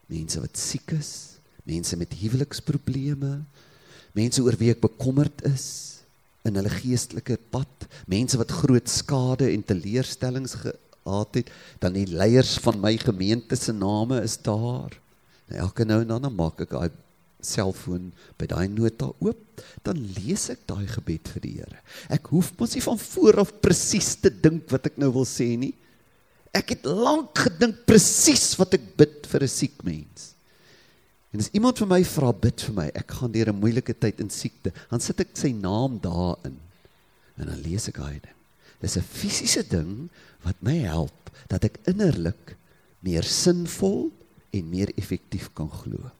mense 0.06 0.40
wat 0.40 0.56
siek 0.56 0.92
is, 0.92 1.38
mense 1.64 1.96
met 1.96 2.12
huweliksprobleme, 2.14 3.44
mense 4.14 4.42
oor 4.42 4.56
wie 4.56 4.70
ek 4.70 4.80
bekommerd 4.80 5.44
is 5.44 6.00
in 6.44 6.56
hulle 6.56 6.72
geestelike 6.72 7.36
pad, 7.50 7.86
mense 8.06 8.38
wat 8.40 8.50
groot 8.50 8.88
skade 8.88 9.52
en 9.52 9.62
teleurstellings 9.62 10.56
gehad 11.10 11.42
het, 11.42 11.52
dan 11.82 11.98
die 11.98 12.06
leiers 12.06 12.56
van 12.62 12.80
my 12.80 12.94
gemeente 13.02 13.58
se 13.58 13.74
name 13.74 14.22
is 14.22 14.38
daar. 14.46 14.94
Nou, 15.50 15.62
elke 15.66 15.84
nou 15.84 16.00
en 16.04 16.12
dan 16.14 16.34
maak 16.34 16.62
ek 16.62 16.74
daai 16.76 16.90
selfoon 17.44 18.10
by 18.38 18.46
daai 18.50 18.68
nota 18.70 19.10
oop, 19.24 19.62
dan 19.86 20.00
lees 20.16 20.48
ek 20.52 20.66
daai 20.70 20.86
gebed 20.90 21.30
vir 21.34 21.44
die 21.44 21.54
Here. 21.58 21.84
Ek 22.12 22.30
hoef 22.34 22.52
mos 22.58 22.76
nie 22.76 22.84
van 22.84 23.00
voor 23.00 23.42
af 23.44 23.54
presies 23.64 24.14
te 24.20 24.30
dink 24.30 24.68
wat 24.72 24.90
ek 24.90 24.98
nou 25.00 25.10
wil 25.20 25.28
sê 25.28 25.54
nie. 25.60 25.72
Ek 26.56 26.74
het 26.74 26.86
lank 26.86 27.46
gedink 27.46 27.84
presies 27.88 28.52
wat 28.60 28.74
ek 28.76 28.92
bid 28.98 29.26
vir 29.30 29.42
'n 29.46 29.48
siek 29.48 29.82
mens. 29.86 30.34
En 31.32 31.38
as 31.38 31.50
iemand 31.54 31.78
vir 31.78 31.86
my 31.86 32.02
vra 32.02 32.32
bid 32.32 32.60
vir 32.60 32.74
my, 32.74 32.86
ek 32.94 33.10
gaan 33.10 33.32
deur 33.32 33.52
'n 33.52 33.60
moeilike 33.60 33.94
tyd 33.94 34.20
in 34.20 34.30
siekte, 34.30 34.72
dan 34.90 35.00
sit 35.00 35.20
ek 35.20 35.36
sy 35.36 35.52
naam 35.52 36.00
daarin. 36.00 36.58
En 37.38 37.46
dan 37.46 37.62
lees 37.62 37.88
ek 37.88 37.96
daai 37.96 38.20
ding. 38.20 38.39
Dis 38.80 38.96
'n 38.96 39.04
fisiese 39.04 39.62
ding 39.68 40.08
wat 40.42 40.56
my 40.60 40.78
help 40.78 41.30
dat 41.48 41.64
ek 41.64 41.80
innerlik 41.84 42.56
meer 43.00 43.22
sinvol 43.22 44.10
en 44.50 44.68
meer 44.68 44.90
effektief 44.96 45.50
kan 45.52 45.70
glo. 45.70 46.10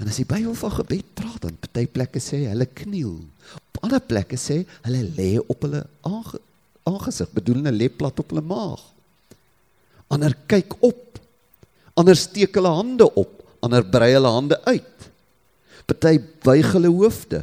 En 0.00 0.08
as 0.08 0.16
die 0.16 0.24
Bybel 0.24 0.54
van 0.54 0.72
gebed 0.72 1.14
praat, 1.14 1.42
dan 1.42 1.60
party 1.60 1.86
plekke 1.86 2.20
sê 2.20 2.48
hulle 2.48 2.66
kniel. 2.66 3.20
Op 3.56 3.84
ander 3.84 4.00
plekke 4.00 4.36
sê 4.36 4.64
hulle 4.82 5.02
lê 5.16 5.38
op 5.38 5.62
hulle 5.62 5.84
aangesig, 6.84 7.28
bedoel 7.32 7.60
hulle 7.60 7.76
lê 7.76 7.88
plat 7.88 8.18
op 8.18 8.30
hulle 8.32 8.40
maag. 8.40 8.80
Ander 10.08 10.34
kyk 10.48 10.74
op 10.80 11.10
ander 12.00 12.16
steek 12.16 12.56
hulle 12.56 12.72
hande 12.72 13.06
op, 13.18 13.40
ander 13.64 13.84
brei 13.84 14.14
hulle 14.14 14.30
hande 14.32 14.58
uit. 14.64 15.08
Party 15.90 16.16
buig 16.44 16.72
hulle 16.72 16.92
hoofde. 16.92 17.42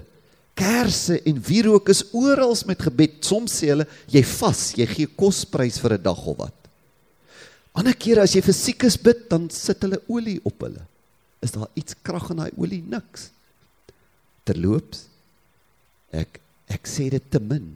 Kerse 0.57 1.19
en 1.29 1.41
wierook 1.45 1.91
is 1.93 2.03
oral 2.17 2.55
met 2.65 2.81
gebed. 2.81 3.19
Soms 3.25 3.59
sê 3.59 3.69
hulle 3.73 3.85
jy 4.09 4.23
vas, 4.39 4.61
jy 4.79 4.87
gee 4.89 5.07
kosprys 5.19 5.77
vir 5.83 5.97
'n 5.97 6.03
dag 6.03 6.25
of 6.25 6.37
wat. 6.37 6.57
Ander 7.77 7.93
kere 7.93 8.23
as 8.25 8.33
jy 8.33 8.41
vir 8.41 8.55
siekes 8.57 8.97
bid, 8.97 9.29
dan 9.29 9.49
sit 9.53 9.83
hulle 9.85 10.01
olie 10.09 10.39
op 10.43 10.63
hulle. 10.65 10.81
Is 11.45 11.51
daar 11.53 11.69
iets 11.77 11.93
krag 12.01 12.31
in 12.31 12.37
daai 12.41 12.51
olie? 12.57 12.81
Niks. 12.81 13.29
Terloops 14.45 15.05
ek 16.11 16.39
ek 16.67 16.87
sê 16.87 17.09
dit 17.09 17.31
te 17.31 17.39
min, 17.39 17.75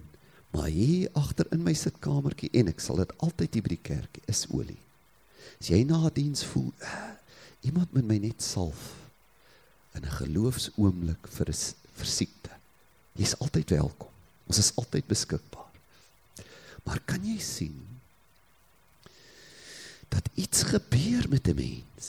maar 0.52 0.68
hier 0.68 1.12
agter 1.16 1.48
in 1.52 1.62
my 1.64 1.74
sitkamertjie 1.74 2.50
en 2.60 2.68
ek 2.68 2.82
sal 2.84 2.98
dit 2.98 3.12
altyd 3.24 3.54
hier 3.54 3.64
by 3.64 3.76
die 3.76 3.84
kerk 3.84 4.18
is 4.28 4.48
olie. 4.52 4.80
As 5.62 5.70
jy 5.70 5.84
na 5.88 6.10
diens 6.10 6.44
voel, 6.44 6.72
uh, 6.82 7.14
iemand 7.64 7.94
moet 7.94 8.08
my 8.08 8.18
net 8.18 8.42
salf 8.42 8.98
in 9.96 10.04
'n 10.04 10.18
geloofsoomblik 10.18 11.28
vir 11.28 11.50
'n 11.50 11.60
vir 11.96 12.08
siekte. 12.08 12.61
Jy's 13.20 13.36
altyd 13.44 13.70
welkom. 13.76 14.10
Ons 14.48 14.60
is 14.62 14.72
altyd 14.80 15.08
beskikbaar. 15.08 15.70
Maar 16.84 17.00
kan 17.06 17.24
jy 17.24 17.38
sien 17.44 17.78
dat 20.12 20.28
iets 20.36 20.64
gebeur 20.68 21.30
met 21.30 21.48
'n 21.48 21.56
mens? 21.56 22.08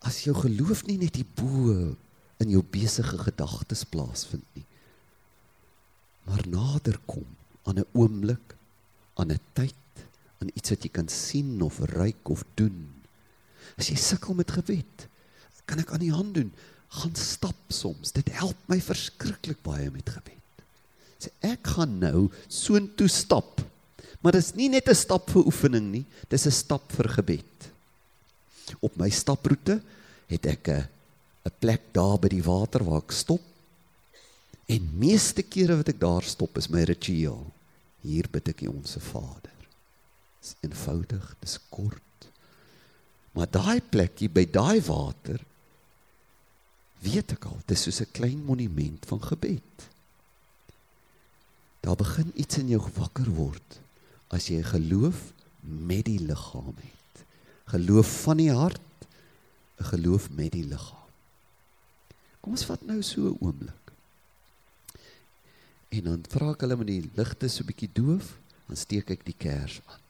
As 0.00 0.24
jou 0.24 0.34
geloof 0.34 0.84
nie 0.86 0.98
net 0.98 1.16
hierbo 1.16 1.96
in 2.38 2.50
jou 2.50 2.62
besige 2.62 3.18
gedagtes 3.18 3.84
plaasvind 3.84 4.44
nie, 4.54 4.64
maar 6.24 6.42
nader 6.48 6.98
kom 7.06 7.26
aan 7.64 7.78
'n 7.78 7.86
oomblik, 7.92 8.56
aan 9.14 9.32
'n 9.32 9.40
tyd 9.52 9.74
aan 10.38 10.50
iets 10.54 10.70
wat 10.70 10.82
jy 10.82 10.90
kan 10.90 11.08
sien 11.08 11.62
of 11.62 11.78
ruik 11.78 12.28
of 12.28 12.44
doen. 12.54 12.90
As 13.76 13.88
jy 13.88 13.96
sukkel 13.96 14.34
met 14.34 14.50
gebed, 14.50 15.06
kan 15.64 15.78
ek 15.78 15.92
aan 15.94 16.02
die 16.02 16.12
hand 16.12 16.34
doen, 16.34 16.52
gaan 16.92 17.14
stap 17.16 17.72
soms. 17.72 18.12
Dit 18.12 18.28
help 18.36 18.58
my 18.70 18.78
verskriklik 18.82 19.62
baie 19.64 19.88
met 19.92 20.08
gebed. 20.12 20.64
Sê 21.22 21.32
ek 21.54 21.74
gaan 21.76 21.98
nou 22.02 22.26
soontoe 22.52 23.08
stap. 23.08 23.62
Maar 24.22 24.36
dis 24.38 24.52
nie 24.54 24.68
net 24.68 24.88
'n 24.88 24.94
stap 24.94 25.30
vir 25.30 25.46
oefening 25.46 25.90
nie, 25.92 26.04
dis 26.28 26.46
'n 26.46 26.50
stap 26.50 26.92
vir 26.92 27.08
gebed. 27.08 27.70
Op 28.80 28.96
my 28.96 29.10
staproete 29.10 29.80
het 30.28 30.46
ek 30.46 30.68
'n 30.68 30.88
'n 31.46 31.56
plek 31.60 31.92
daar 31.92 32.18
by 32.18 32.28
die 32.28 32.42
water 32.42 32.84
waar 32.84 33.02
ek 33.02 33.12
stop. 33.12 33.42
En 34.68 34.98
meeste 34.98 35.42
kere 35.42 35.76
wat 35.76 35.88
ek 35.88 36.00
daar 36.00 36.22
stop 36.22 36.56
is 36.58 36.68
my 36.68 36.82
ritueel. 36.82 37.52
Hier 38.02 38.28
bid 38.30 38.48
ek 38.48 38.58
die 38.58 38.70
onsse 38.70 39.00
Vader. 39.00 39.50
Dis 40.40 40.54
eenvoudig, 40.60 41.36
dis 41.40 41.58
kort. 41.70 42.28
Maar 43.32 43.46
daai 43.46 43.80
plekkie 43.80 44.28
by 44.28 44.44
daai 44.44 44.80
water 44.80 45.40
weet 47.02 47.34
ek 47.34 47.48
al, 47.50 47.58
dis 47.66 47.82
soos 47.82 48.00
'n 48.00 48.14
klein 48.14 48.44
monument 48.44 49.06
van 49.06 49.22
gebed. 49.22 49.88
Daar 51.82 51.96
begin 51.96 52.30
iets 52.34 52.58
in 52.58 52.68
jou 52.68 52.82
wakker 52.94 53.30
word 53.30 53.80
as 54.30 54.46
jy 54.48 54.62
geloof 54.62 55.32
met 55.60 56.04
die 56.06 56.20
liggaam 56.20 56.76
het. 56.78 57.24
Geloof 57.74 58.08
van 58.22 58.36
die 58.36 58.52
hart, 58.52 59.06
'n 59.78 59.84
geloof 59.84 60.30
met 60.30 60.52
die 60.52 60.64
liggaam. 60.64 61.08
Kom 62.40 62.52
ons 62.52 62.64
vat 62.64 62.82
nou 62.86 63.02
so 63.02 63.20
'n 63.28 63.38
oomblik. 63.40 63.86
En 65.88 66.02
dan 66.04 66.24
vra 66.28 66.52
ek 66.52 66.60
hulle 66.60 66.76
met 66.76 66.86
die 66.86 67.10
ligte 67.14 67.48
so 67.48 67.62
'n 67.62 67.70
bietjie 67.70 67.92
doof, 67.92 68.38
dan 68.66 68.76
steek 68.76 69.10
ek 69.10 69.24
die 69.24 69.36
kers 69.36 69.80
aan. 69.86 70.01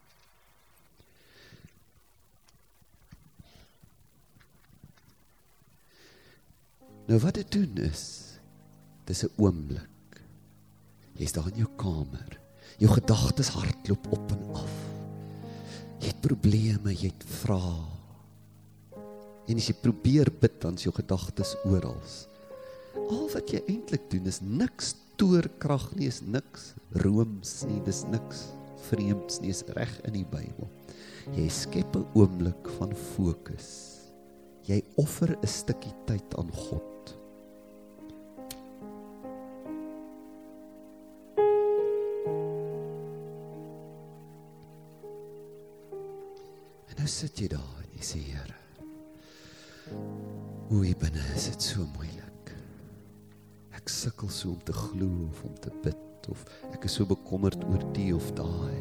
Nou 7.09 7.19
wat 7.19 7.35
dit 7.35 7.51
doen 7.51 7.83
is 7.83 8.03
dis 9.03 9.23
'n 9.23 9.31
oomblik. 9.35 10.21
Jy's 11.19 11.33
daar 11.35 11.47
in 11.51 11.59
jou 11.59 11.69
kamer. 11.75 12.39
Jou 12.77 12.91
gedagtes 12.91 13.47
hardloop 13.47 14.11
op 14.11 14.31
en 14.31 14.55
af. 14.55 14.75
Jy 15.99 16.07
het 16.07 16.21
probleme, 16.21 16.93
jy 16.93 17.11
het 17.11 17.23
vrae. 17.27 17.85
En 19.47 19.55
as 19.55 19.67
jy 19.67 19.75
probeer 19.81 20.31
bid 20.39 20.61
dan 20.61 20.73
is 20.73 20.83
jou 20.83 20.93
gedagtes 20.95 21.55
oral. 21.65 22.01
Al 23.09 23.29
wat 23.33 23.51
jy 23.51 23.61
eintlik 23.67 24.09
doen 24.09 24.25
is 24.25 24.39
niks 24.41 24.95
toorkrag 25.15 25.95
nie, 25.95 26.07
is 26.07 26.21
niks 26.21 26.73
rooms 26.91 27.63
nie, 27.63 27.81
dis 27.83 28.03
niks 28.03 28.47
vreemds 28.89 29.41
nie, 29.41 29.49
is 29.49 29.63
reg 29.67 29.99
in 30.07 30.13
die 30.13 30.25
Bybel. 30.25 30.69
Jy 31.35 31.49
skep 31.49 31.95
'n 31.95 32.07
oomblik 32.13 32.69
van 32.77 32.95
fokus. 32.95 33.99
Jy 34.63 34.83
offer 34.95 35.37
'n 35.41 35.47
stukkie 35.47 35.93
tyd 36.05 36.35
aan 36.37 36.51
God. 36.51 36.92
Sit 47.13 47.37
jy 47.43 47.47
daar 47.51 47.81
en 47.83 47.91
jy 47.93 48.05
sê 48.05 48.19
Here, 48.25 48.57
hoe 50.69 50.79
hier 50.81 50.97
binne 50.97 51.21
is 51.35 51.45
dit 51.51 51.65
so 51.67 51.85
moeilik. 51.93 52.53
Ek 53.77 53.91
sukkel 53.91 54.31
so 54.33 54.53
om 54.55 54.61
te 54.65 54.73
glo 54.73 55.27
of 55.27 55.43
om 55.45 55.53
te 55.61 55.73
bid 55.83 56.29
of 56.31 56.45
ek 56.71 56.87
is 56.87 56.95
so 56.97 57.05
bekommerd 57.05 57.61
oor 57.67 57.83
die 57.93 58.09
of 58.15 58.31
daai. 58.37 58.79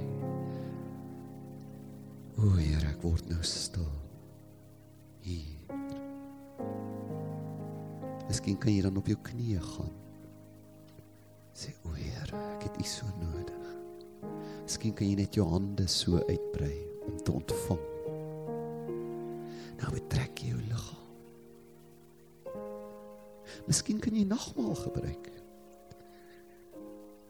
O 2.41 2.55
Here, 2.57 2.87
ek 2.89 3.05
word 3.05 3.29
nou 3.29 3.43
stil. 3.45 3.91
Hier. 5.23 5.59
Miskien 8.31 8.57
kan 8.57 8.73
jy 8.73 8.87
dan 8.87 8.97
op 8.99 9.11
jou 9.11 9.19
knieë 9.29 9.61
gaan. 9.75 9.93
Sê 11.53 11.77
o 11.85 11.93
Here, 11.99 12.33
ek 12.57 12.71
het 12.71 12.81
U 12.81 12.89
so 12.89 13.13
nodig. 13.21 13.73
Miskien 14.65 14.97
kan 14.97 15.11
jy 15.11 15.21
net 15.21 15.37
jou 15.37 15.51
hande 15.53 15.91
so 15.91 16.23
uitbrei 16.31 16.79
om 17.11 17.19
te 17.21 17.35
ontvang. 17.37 17.92
Nou 19.83 19.93
betrek 19.95 20.39
jy 20.43 20.55
jou 20.55 20.63
liggaam. 20.71 20.99
Miskien 23.69 24.01
kan 24.03 24.15
jy 24.17 24.25
nagmaal 24.27 24.75
gebruik. 24.79 25.31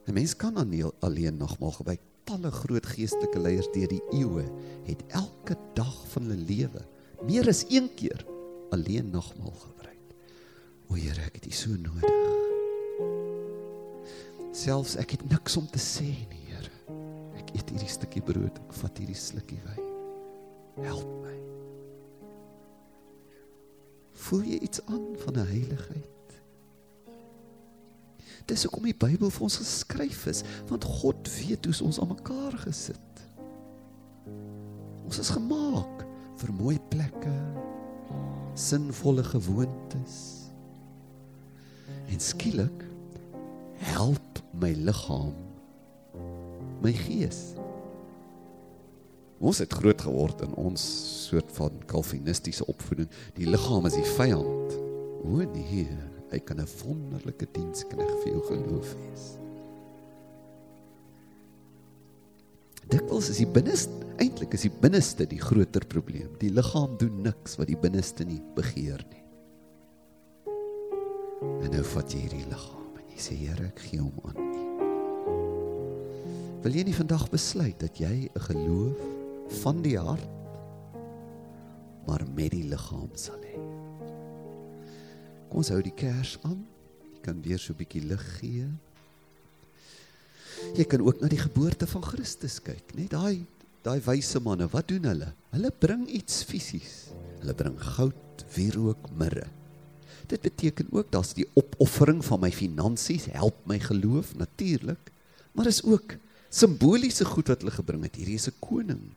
'n 0.07 0.15
Mens 0.15 0.35
kan 0.37 0.57
aaneel 0.59 0.93
alleen 1.01 1.37
nagmaal 1.37 1.71
gebruik. 1.71 2.01
Talle 2.25 2.51
groot 2.51 2.87
geestelike 2.87 3.39
leiers 3.39 3.69
deur 3.75 3.89
die 3.89 4.03
eeue 4.13 4.45
het 4.87 5.03
elke 5.09 5.57
dag 5.75 5.95
van 6.15 6.23
hulle 6.23 6.45
lewe 6.47 6.83
meer 7.27 7.49
as 7.49 7.65
een 7.69 7.89
keer 7.95 8.25
alleen 8.71 9.11
nagmaal 9.11 9.55
gebruik. 9.55 10.15
O 10.91 10.95
Here, 10.95 11.23
ek 11.23 11.39
het 11.41 11.47
U 11.47 11.51
so 11.51 11.77
nodig. 11.77 12.11
Selfs 14.53 14.97
ek 15.01 15.17
het 15.17 15.31
niks 15.31 15.57
om 15.57 15.67
te 15.67 15.81
sê 15.81 16.09
nie, 16.29 16.43
Here. 16.51 16.73
Ek 17.39 17.55
eet 17.57 17.71
hierdie 17.73 17.89
stukkie 17.91 18.23
brood, 18.23 18.59
ek 18.59 18.75
vat 18.83 18.99
hierdie 18.99 19.19
slukkie 19.19 19.61
wyn. 19.65 19.87
Help 20.83 21.09
my. 21.23 21.32
Voel 24.33 24.47
jy 24.49 24.59
iets 24.65 24.81
aan 24.89 25.13
van 25.21 25.35
'n 25.37 25.47
heiligheid? 25.47 26.29
Dis 28.49 28.63
hoekom 28.63 28.87
die 28.89 28.97
Bybel 28.97 29.31
vir 29.31 29.43
ons 29.43 29.57
geskryf 29.57 30.27
is, 30.27 30.41
want 30.69 30.85
God 30.85 31.29
weet 31.37 31.65
hoe 31.65 31.85
ons 31.85 32.01
aan 32.01 32.09
mekaar 32.09 32.57
gesit. 32.65 33.29
Ons 35.05 35.19
is 35.19 35.29
gemaak 35.29 36.07
vir 36.41 36.53
mooi 36.53 36.81
plekke, 36.89 37.35
sinvolle 38.55 39.25
gewoontes. 39.25 40.49
En 42.09 42.21
skielik 42.21 42.89
help 43.77 44.41
my 44.53 44.73
liggaam 44.73 45.37
my 46.81 46.93
gees. 46.93 47.53
Ons 49.43 49.59
het 49.59 49.75
groot 49.75 50.03
geword 50.07 50.45
in 50.47 50.55
ons 50.55 50.83
soort 51.27 51.51
van 51.57 51.81
kalvinistiese 51.91 52.67
opvoeding. 52.71 53.09
Die 53.35 53.49
liggaam 53.51 53.89
is 53.91 53.97
die 53.99 54.07
vyand. 54.15 54.77
O 55.27 55.43
nee, 55.43 55.89
hy 56.31 56.39
kan 56.47 56.61
'n 56.61 56.69
wonderlike 56.85 57.47
dienskneg 57.53 58.11
vir 58.23 58.33
jou 58.33 58.43
geloof 58.47 58.95
wees. 58.95 59.25
Dikwels 62.89 63.29
is 63.31 63.37
die 63.39 63.47
binneste 63.47 63.91
eintlik 64.19 64.55
is 64.55 64.63
die 64.69 64.77
binneste 64.83 65.27
die 65.27 65.41
groter 65.41 65.85
probleem. 65.87 66.31
Die 66.39 66.51
liggaam 66.51 66.97
doen 66.99 67.23
niks 67.23 67.57
wat 67.57 67.67
die 67.67 67.79
binneste 67.79 68.25
nie 68.25 68.43
begeer 68.55 69.03
nie. 69.11 69.25
En 71.63 71.71
nou 71.71 71.83
vat 71.83 72.13
jy 72.13 72.21
hierdie 72.21 72.47
liggaam 72.47 72.93
en 73.01 73.09
jy 73.11 73.19
sê 73.19 73.35
Here, 73.35 73.67
ek 73.67 73.79
gee 73.79 73.99
hom 73.99 74.15
aan 74.23 74.37
U. 74.39 74.49
Wil 76.63 76.75
jy 76.79 76.85
nie 76.85 76.95
vandag 76.95 77.27
besluit 77.31 77.79
dat 77.81 77.99
jy 77.99 78.31
'n 78.31 78.41
geloof 78.41 79.22
van 79.63 79.83
die 79.83 79.99
hart 79.99 80.29
maar 82.07 82.25
met 82.35 82.51
die 82.51 82.65
liggaam 82.67 83.11
sal 83.15 83.39
hê? 83.47 83.59
Kom 85.49 85.61
ons 85.61 85.71
hou 85.71 85.83
die 85.85 85.95
kers 85.95 86.39
aan. 86.49 86.63
Jy 87.13 87.21
kan 87.23 87.43
weer 87.45 87.61
so 87.61 87.73
'n 87.73 87.79
bietjie 87.79 88.03
lig 88.03 88.25
gee. 88.41 88.67
Jy 90.75 90.85
kan 90.85 91.03
ook 91.03 91.21
na 91.21 91.29
die 91.29 91.39
geboorte 91.39 91.87
van 91.87 92.03
Christus 92.03 92.61
kyk, 92.63 92.95
net 92.97 93.11
daai 93.11 93.47
daai 93.83 94.01
wyse 94.01 94.39
manne, 94.41 94.69
wat 94.71 94.89
doen 94.89 95.05
hulle? 95.05 95.33
Hulle 95.51 95.71
bring 95.71 96.07
iets 96.07 96.45
fisies. 96.47 97.11
Hulle 97.41 97.55
bring 97.55 97.79
goud, 97.97 98.45
wierook, 98.55 99.11
mirre. 99.19 99.49
Dit 100.31 100.41
beteken 100.41 100.87
ook 100.91 101.11
daar's 101.11 101.35
die 101.35 101.49
opoffering 101.55 102.25
van 102.25 102.41
my 102.41 102.51
finansies, 102.51 103.27
help 103.35 103.59
my 103.67 103.79
geloof 103.79 104.37
natuurlik, 104.39 105.11
maar 105.53 105.67
is 105.67 105.83
ook 105.83 106.17
simboliese 106.49 107.25
goed 107.25 107.49
wat 107.49 107.61
hulle 107.61 107.75
gebring 107.75 108.03
het. 108.07 108.17
Hierdie 108.17 108.39
is 108.39 108.49
'n 108.49 108.59
koning. 108.61 109.13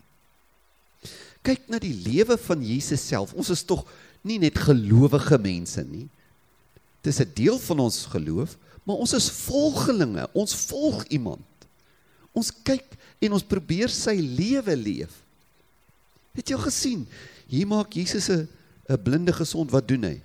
Kyk 1.46 1.70
na 1.70 1.80
die 1.80 1.94
lewe 1.94 2.38
van 2.38 2.64
Jesus 2.64 3.08
self. 3.08 3.34
Ons 3.34 3.52
is 3.54 3.64
tog 3.64 3.86
nie 4.26 4.40
net 4.42 4.58
gelowige 4.58 5.38
mense 5.42 5.84
nie. 5.84 6.08
Dis 7.06 7.20
'n 7.22 7.32
deel 7.34 7.60
van 7.60 7.80
ons 7.80 8.06
geloof, 8.06 8.58
maar 8.84 8.96
ons 8.96 9.14
is 9.14 9.30
volgelinge. 9.30 10.28
Ons 10.34 10.56
volg 10.56 11.06
iemand. 11.10 11.46
Ons 12.34 12.52
kyk 12.64 12.86
en 13.20 13.34
ons 13.34 13.44
probeer 13.44 13.90
sy 13.90 14.16
lewe 14.20 14.76
leef. 14.76 15.24
Het 16.36 16.50
jy 16.50 16.58
gesien? 16.58 17.08
Hier 17.48 17.68
maak 17.68 17.94
Jesus 17.94 18.30
'n 18.30 18.48
'n 18.90 19.02
blinde 19.04 19.34
gesond. 19.34 19.72
Wat 19.72 19.88
doen 19.88 20.04
hy? 20.04 20.22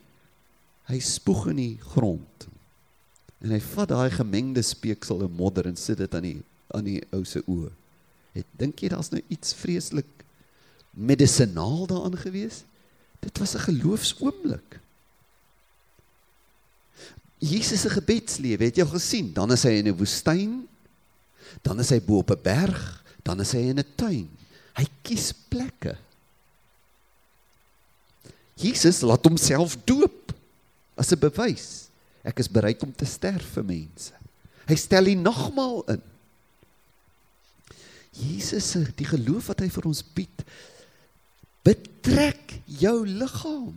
Hy 0.88 0.98
spoeg 0.98 1.48
in 1.48 1.56
die 1.56 1.78
grond. 1.80 2.48
En 3.40 3.50
hy 3.50 3.60
vat 3.60 3.88
daai 3.88 4.10
gemengde 4.10 4.62
speeksel 4.62 5.22
en 5.22 5.32
modder 5.32 5.66
en 5.66 5.76
sit 5.76 5.98
dit 5.98 6.14
aan 6.14 6.22
die 6.22 6.42
aan 6.70 6.84
die 6.84 7.00
ou 7.10 7.24
se 7.24 7.42
oë. 7.50 7.70
Het 8.32 8.46
dink 8.58 8.78
jy 8.78 8.88
daar's 8.92 9.10
nou 9.10 9.22
iets 9.28 9.54
vreeslik 9.58 10.06
medisinaal 11.00 11.86
daaraan 11.88 12.18
gewees? 12.20 12.62
Dit 13.20 13.38
was 13.38 13.54
'n 13.54 13.66
geloofsoomblik. 13.68 14.78
Jesus 17.40 17.80
se 17.80 17.90
gebedslewe, 17.90 18.64
het 18.64 18.76
jy 18.76 18.84
gesien? 18.86 19.32
Dan 19.32 19.52
is 19.52 19.62
hy 19.62 19.80
in 19.80 19.88
'n 19.88 19.96
woestyn, 19.96 20.68
dan 21.62 21.80
is 21.80 21.90
hy 21.90 22.00
bo 22.00 22.20
op 22.20 22.30
'n 22.30 22.42
berg, 22.42 23.04
dan 23.22 23.40
is 23.40 23.52
hy 23.52 23.72
in 23.72 23.78
'n 23.78 23.94
tuin. 23.96 24.28
Hy 24.76 24.86
kies 25.02 25.32
plekke. 25.48 25.96
Jesus 28.54 29.00
laat 29.00 29.24
homself 29.24 29.76
doop 29.84 30.32
as 30.96 31.12
'n 31.12 31.18
bewys. 31.18 31.88
Ek 32.22 32.38
is 32.38 32.48
bereid 32.48 32.82
om 32.82 32.92
te 32.92 33.04
sterf 33.04 33.56
vir 33.56 33.64
mense. 33.64 34.12
Hy 34.66 34.76
stel 34.76 35.04
die 35.04 35.16
nagmaal 35.16 35.84
in. 35.88 36.02
Jesus 38.10 38.70
se 38.70 38.84
die 38.96 39.06
geloof 39.06 39.46
wat 39.46 39.60
hy 39.60 39.68
vir 39.68 39.86
ons 39.86 40.02
bied 40.02 40.44
betrek 41.66 42.60
jou 42.64 43.06
liggaam. 43.06 43.76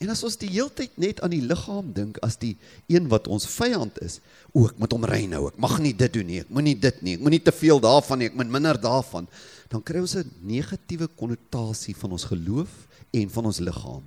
En 0.00 0.08
as 0.10 0.22
ons 0.24 0.38
die 0.40 0.48
heeltyd 0.48 0.96
net 0.98 1.20
aan 1.20 1.34
die 1.34 1.44
liggaam 1.44 1.90
dink 1.94 2.18
as 2.24 2.38
die 2.40 2.54
een 2.90 3.06
wat 3.12 3.28
ons 3.30 3.46
vyand 3.52 3.98
is, 4.02 4.18
o, 4.50 4.64
ek 4.66 4.78
moet 4.80 4.94
hom 4.96 5.04
reinhou, 5.06 5.44
ek 5.50 5.58
mag 5.60 5.76
nie 5.84 5.92
dit 5.94 6.14
doen 6.14 6.26
nie, 6.26 6.40
ek 6.42 6.54
moenie 6.56 6.76
dit 6.80 7.02
nie, 7.04 7.18
ek 7.18 7.26
moenie 7.26 7.42
te 7.44 7.54
veel 7.54 7.82
daarvan 7.84 8.22
nie, 8.22 8.30
ek 8.32 8.38
moet 8.40 8.54
minder 8.56 8.80
daarvan, 8.80 9.28
dan 9.70 9.84
kry 9.84 10.00
ons 10.00 10.16
'n 10.16 10.32
negatiewe 10.42 11.06
konnotasie 11.20 11.94
van 11.94 12.16
ons 12.16 12.24
geloof 12.32 12.72
en 13.12 13.28
van 13.28 13.46
ons 13.46 13.60
liggaam. 13.60 14.02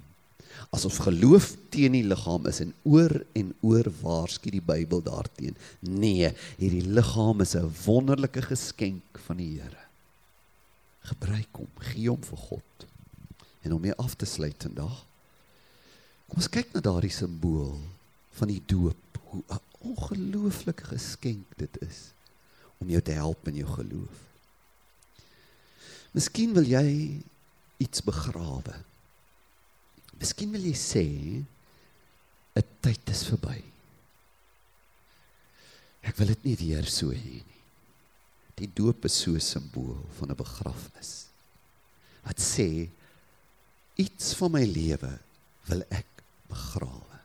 As 0.73 0.85
ons 0.85 0.97
geloof 0.97 1.53
teen 1.69 1.93
die 1.93 2.03
liggaam 2.03 2.47
is 2.49 2.59
en 2.59 2.73
oor 2.83 3.13
en 3.37 3.53
oor 3.61 3.87
waarsku 4.01 4.49
die 4.49 4.61
Bybel 4.61 5.01
daarteen. 5.05 5.55
Nee, 5.81 6.33
hierdie 6.57 6.89
liggaam 6.89 7.41
is 7.41 7.55
'n 7.55 7.71
wonderlike 7.85 8.41
geskenk 8.41 9.19
van 9.27 9.37
die 9.37 9.61
Here. 9.61 9.82
Gebruik 11.03 11.59
hom, 11.59 11.71
gee 11.91 12.09
hom 12.09 12.23
vir 12.23 12.37
God. 12.37 12.85
En 13.63 13.73
om 13.73 13.81
mee 13.81 13.95
af 13.95 14.15
te 14.15 14.25
sluit 14.25 14.63
vandag, 14.63 15.03
Kom 16.33 16.41
ons 16.41 16.49
kyk 16.49 16.71
na 16.73 16.81
daardie 16.81 17.13
simbool 17.13 17.75
van 18.39 18.49
die 18.49 18.61
doop. 18.65 19.19
Hoe 19.29 19.43
'n 19.53 19.61
ongelooflike 19.85 20.85
geskenk 20.89 21.45
dit 21.57 21.77
is 21.81 22.13
om 22.81 22.89
jou 22.89 23.01
te 23.01 23.11
help 23.11 23.47
in 23.47 23.55
jou 23.55 23.69
geloof. 23.69 24.17
Miskien 26.11 26.53
wil 26.53 26.65
jy 26.65 27.21
iets 27.77 28.01
begrawe. 28.01 28.73
Miskien 30.17 30.51
wil 30.51 30.61
jy 30.61 30.73
sê 30.73 31.05
'n 32.55 32.63
tyd 32.81 33.09
is 33.09 33.23
verby. 33.29 33.61
Ek 36.01 36.17
wil 36.17 36.27
dit 36.27 36.43
nie 36.43 36.55
weer 36.55 36.85
so 36.85 37.11
hê 37.11 37.45
nie. 37.45 37.52
Die 38.59 38.69
doop 38.73 39.05
is 39.05 39.15
so 39.21 39.33
'n 39.33 39.39
simbool 39.39 40.05
van 40.17 40.29
'n 40.29 40.35
begrafnis. 40.35 41.25
Wat 42.23 42.39
sê 42.39 42.89
iets 43.95 44.33
van 44.33 44.51
my 44.51 44.65
lewe 44.65 45.19
wil 45.67 45.83
ek 45.89 46.05
begrawe. 46.49 47.19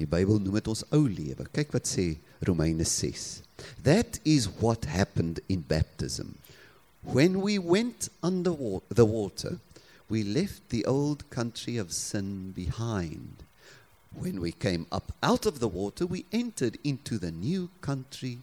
Die 0.00 0.06
Bybel 0.06 0.38
noem 0.40 0.54
dit 0.54 0.68
ons 0.68 0.84
ou 0.96 1.08
lewe. 1.08 1.44
Kyk 1.52 1.72
wat 1.72 1.88
sê 1.88 2.16
Romeine 2.48 2.84
6. 2.84 3.42
That 3.82 4.20
is 4.24 4.48
what 4.60 4.84
happened 4.84 5.40
in 5.46 5.64
baptism. 5.66 6.36
When 7.02 7.40
we 7.40 7.58
went 7.58 8.08
under 8.22 8.52
the 8.88 9.04
water, 9.04 9.58
we 10.08 10.24
left 10.24 10.68
the 10.68 10.84
old 10.86 11.28
country 11.30 11.78
of 11.78 11.92
sin 11.92 12.52
behind. 12.52 13.44
When 14.12 14.40
we 14.40 14.52
came 14.52 14.86
up 14.90 15.12
out 15.22 15.46
of 15.46 15.60
the 15.60 15.68
water, 15.68 16.06
we 16.06 16.24
entered 16.32 16.78
into 16.82 17.18
the 17.18 17.30
new 17.30 17.68
country 17.80 18.38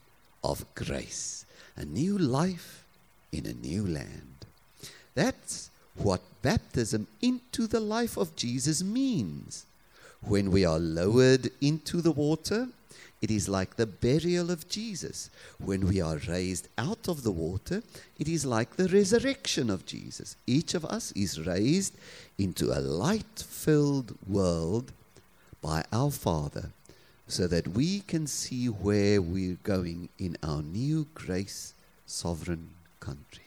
of 0.47 0.65
grace, 0.75 1.45
a 1.75 1.83
new 1.83 2.17
life 2.17 2.85
in 3.31 3.45
a 3.45 3.53
new 3.53 3.85
land. 3.85 4.45
That's 5.13 5.69
what 5.95 6.21
baptism 6.41 7.07
into 7.21 7.67
the 7.67 7.81
life 7.81 8.17
of 8.17 8.35
Jesus 8.35 8.81
means. 8.81 9.65
When 10.21 10.49
we 10.49 10.63
are 10.63 10.79
lowered 10.79 11.51
into 11.59 12.01
the 12.01 12.11
water, 12.11 12.69
it 13.21 13.29
is 13.29 13.49
like 13.49 13.75
the 13.75 13.85
burial 13.85 14.49
of 14.49 14.69
Jesus. 14.69 15.29
When 15.59 15.87
we 15.87 15.99
are 15.99 16.17
raised 16.29 16.67
out 16.77 17.07
of 17.07 17.23
the 17.23 17.31
water, 17.31 17.83
it 18.17 18.27
is 18.27 18.45
like 18.45 18.75
the 18.75 18.87
resurrection 18.87 19.69
of 19.69 19.85
Jesus. 19.85 20.35
Each 20.45 20.73
of 20.75 20.85
us 20.85 21.11
is 21.13 21.45
raised 21.45 21.95
into 22.37 22.71
a 22.71 22.79
light 22.79 23.43
filled 23.47 24.15
world 24.27 24.91
by 25.61 25.83
our 25.91 26.11
Father 26.11 26.71
so 27.27 27.47
that 27.47 27.67
we 27.67 27.99
can 28.07 28.25
see 28.27 28.67
where 28.67 29.21
we're 29.21 29.57
going 29.63 30.09
in 30.17 30.37
our 30.41 30.61
new 30.61 31.05
grace 31.13 31.73
sovereign 32.05 32.69
country. 32.99 33.43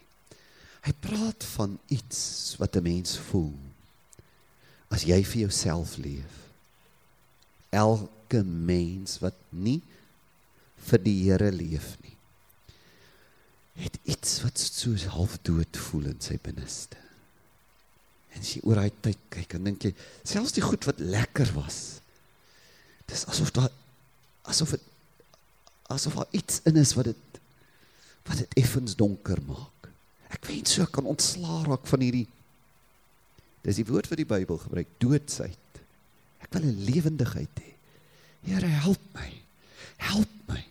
Hy 0.85 0.93
praat 1.01 1.45
van 1.57 1.79
iets 1.89 2.57
wat 2.61 2.77
'n 2.77 2.83
mens 2.83 3.19
voel 3.19 3.57
as 4.91 5.05
jy 5.05 5.23
vir 5.25 5.41
jouself 5.47 5.97
leef. 5.97 6.51
Elke 7.71 8.43
mens 8.45 9.19
wat 9.21 9.37
nie 9.51 9.81
vir 10.77 10.99
die 10.99 11.23
Here 11.25 11.53
leef 11.53 11.97
nie, 12.03 12.17
het 13.85 13.99
iets 14.05 14.43
wat 14.43 14.59
so 14.59 14.97
half 15.15 15.39
dood 15.43 15.77
voel 15.77 16.11
in 16.11 16.21
sy 16.21 16.39
binneste. 16.43 16.97
En 18.35 18.41
as 18.41 18.55
jy 18.57 18.63
oor 18.65 18.81
daai 18.81 18.93
tyd 19.03 19.19
kyk, 19.31 19.53
dan 19.53 19.65
dink 19.65 19.85
jy, 19.85 19.95
selfs 20.25 20.53
die 20.53 20.65
goed 20.65 20.85
wat 20.87 21.01
lekker 21.01 21.53
was, 21.55 22.00
dis 23.11 23.27
asof 23.27 23.51
daar 23.57 23.71
asof 24.51 24.77
dit 24.77 24.87
asof 25.91 26.15
daar 26.15 26.31
iets 26.37 26.61
in 26.71 26.79
is 26.81 26.95
wat 26.95 27.11
dit 27.11 27.41
wat 28.29 28.39
dit 28.39 28.61
effens 28.63 28.95
donker 28.97 29.41
maak. 29.47 29.89
Ek 30.31 30.45
wens 30.47 30.77
so 30.77 30.87
kan 30.87 31.09
ontslaa 31.11 31.65
raak 31.67 31.89
van 31.91 32.05
hierdie 32.05 32.29
Dis 33.61 33.81
die 33.81 33.87
woord 33.89 34.09
wat 34.09 34.21
die 34.21 34.29
Bybel 34.29 34.59
gebruik, 34.63 34.89
doodsheid. 35.03 35.81
Ek 36.41 36.53
wil 36.57 36.65
'n 36.65 36.85
lewendigheid 36.89 37.61
hê. 37.61 37.73
Here, 38.49 38.67
help 38.67 39.01
my. 39.13 39.31
Help 39.97 40.33
my. 40.49 40.65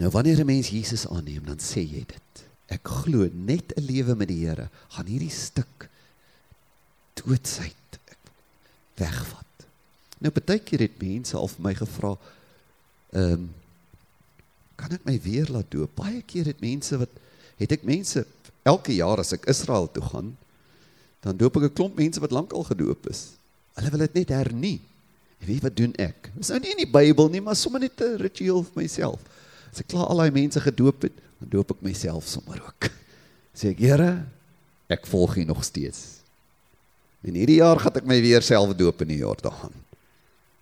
Nou 0.00 0.10
wanneer 0.10 0.40
'n 0.40 0.46
mens 0.46 0.68
Jesus 0.68 1.06
aanneem, 1.06 1.44
dan 1.44 1.58
sê 1.60 1.84
jy 1.84 2.04
dit. 2.06 2.44
Ek 2.68 2.88
glo 2.88 3.28
net 3.32 3.76
'n 3.76 3.84
lewe 3.84 4.14
met 4.14 4.28
die 4.28 4.46
Here 4.46 4.70
gaan 4.88 5.06
hierdie 5.06 5.30
stuk 5.30 5.88
doodsheid 7.14 7.95
wegvat. 8.96 9.66
Nou 10.18 10.32
baie 10.32 10.60
keer 10.64 10.86
het 10.86 10.98
mense 11.02 11.36
al 11.36 11.48
vir 11.48 11.62
my 11.68 11.74
gevra, 11.74 12.16
ehm 13.12 13.32
um, 13.32 13.46
kan 14.76 14.92
ek 14.92 15.06
my 15.08 15.14
weer 15.24 15.48
laat 15.48 15.70
doop? 15.72 15.94
Baie 15.96 16.20
keer 16.28 16.50
het 16.50 16.60
mense 16.60 16.98
wat 17.00 17.12
het 17.56 17.70
ek 17.72 17.86
mense 17.88 18.26
elke 18.68 18.92
jaar 18.92 19.22
as 19.22 19.32
ek 19.32 19.46
Israel 19.48 19.86
toe 19.88 20.02
gaan, 20.04 20.34
dan 21.24 21.38
doop 21.40 21.56
ek 21.56 21.70
'n 21.70 21.72
klomp 21.72 21.96
mense 21.96 22.20
wat 22.20 22.30
lankal 22.30 22.64
gedoop 22.64 23.08
is. 23.08 23.40
Hulle 23.74 23.90
wil 23.90 24.04
dit 24.04 24.14
net 24.14 24.28
hernie. 24.28 24.80
En 25.40 25.46
weet 25.46 25.62
wat 25.62 25.76
doen 25.76 25.94
ek? 26.00 26.30
Dis 26.36 26.48
nou 26.48 26.60
nie 26.60 26.70
in 26.70 26.84
die 26.84 26.92
Bybel 26.92 27.28
nie, 27.28 27.40
maar 27.40 27.56
sommer 27.56 27.80
net 27.80 28.00
'n 28.00 28.20
ritueel 28.20 28.62
vir 28.62 28.82
myself. 28.82 29.20
As 29.72 29.80
ek 29.80 29.88
klaar 29.88 30.06
al 30.06 30.16
daai 30.16 30.30
mense 30.30 30.60
gedoop 30.60 31.02
het, 31.02 31.12
dan 31.40 31.48
doop 31.48 31.70
ek 31.70 31.82
myself 31.82 32.28
sommer 32.28 32.62
ook. 32.62 32.90
Sê 33.56 33.70
ek, 33.72 33.78
Here, 33.78 34.26
ek 34.88 35.06
volg 35.06 35.36
U 35.36 35.44
nog 35.44 35.64
steeds. 35.64 36.15
En 37.26 37.34
hierdie 37.34 37.58
jaar 37.58 37.80
gaan 37.82 37.98
ek 37.98 38.06
my 38.06 38.20
weer 38.22 38.44
self 38.46 38.74
doop 38.78 39.02
in 39.02 39.10
die 39.14 39.20
Jordaan. 39.20 39.74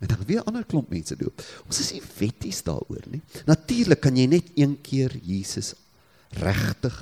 En 0.01 0.11
dan 0.11 0.25
weer 0.27 0.43
ander 0.49 0.65
klomp 0.69 0.91
mense 0.93 1.17
doop. 1.17 1.43
Ons 1.69 1.81
is 1.81 1.93
nie 1.93 2.03
wetties 2.19 2.63
daaroor 2.65 3.05
nie. 3.13 3.23
Natuurlik 3.49 4.01
kan 4.05 4.17
jy 4.17 4.27
net 4.29 4.51
een 4.57 4.77
keer 4.85 5.13
Jesus 5.23 5.75
regtig 6.41 6.97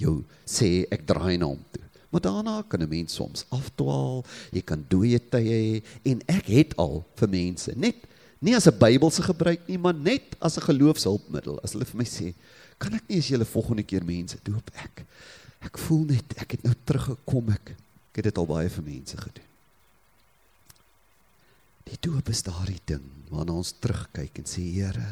jou 0.00 0.20
sê 0.44 0.84
ek 0.92 1.06
draai 1.08 1.36
na 1.40 1.48
hom 1.48 1.62
toe. 1.72 1.82
Maar 2.12 2.22
daarna 2.22 2.62
kan 2.68 2.80
'n 2.80 2.88
mens 2.88 3.14
soms 3.14 3.44
afdwaal, 3.50 4.24
jy 4.52 4.62
kan 4.62 4.84
dooie 4.88 5.18
tye 5.18 5.56
hê 5.58 5.82
en 6.04 6.22
ek 6.28 6.46
het 6.46 6.76
al 6.76 7.04
vir 7.16 7.28
mense 7.28 7.72
net 7.76 7.96
nie 8.40 8.54
as 8.54 8.66
'n 8.68 8.78
Bybelse 8.78 9.22
gebruik 9.22 9.68
nie, 9.68 9.78
maar 9.78 9.94
net 9.94 10.36
as 10.40 10.56
'n 10.56 10.62
geloofshulpmiddel. 10.62 11.60
As 11.64 11.72
hulle 11.72 11.84
vir 11.84 11.96
my 11.96 12.04
sê, 12.04 12.34
"Kan 12.78 12.94
ek 12.94 13.08
nie 13.08 13.18
as 13.18 13.28
jy 13.28 13.36
hulle 13.36 13.44
volgende 13.44 13.82
keer 13.82 14.04
mense 14.04 14.36
doop 14.44 14.70
ek?" 14.74 15.04
Ek 15.60 15.78
voel 15.78 16.04
net 16.04 16.34
ek 16.36 16.50
het 16.52 16.62
nou 16.62 16.74
teruggekom 16.84 17.50
ek. 17.50 17.76
Ek 18.16 18.22
het 18.22 18.30
dit 18.30 18.38
al 18.40 18.46
baie 18.48 18.68
vir 18.72 18.84
mense 18.86 19.16
gedoen. 19.20 19.48
Die 21.84 21.98
doop 22.00 22.30
is 22.32 22.40
daardie 22.46 22.80
ding 22.88 23.04
waarna 23.28 23.58
ons 23.60 23.74
terugkyk 23.76 24.40
en 24.40 24.48
sê 24.48 24.64
Here, 24.64 25.10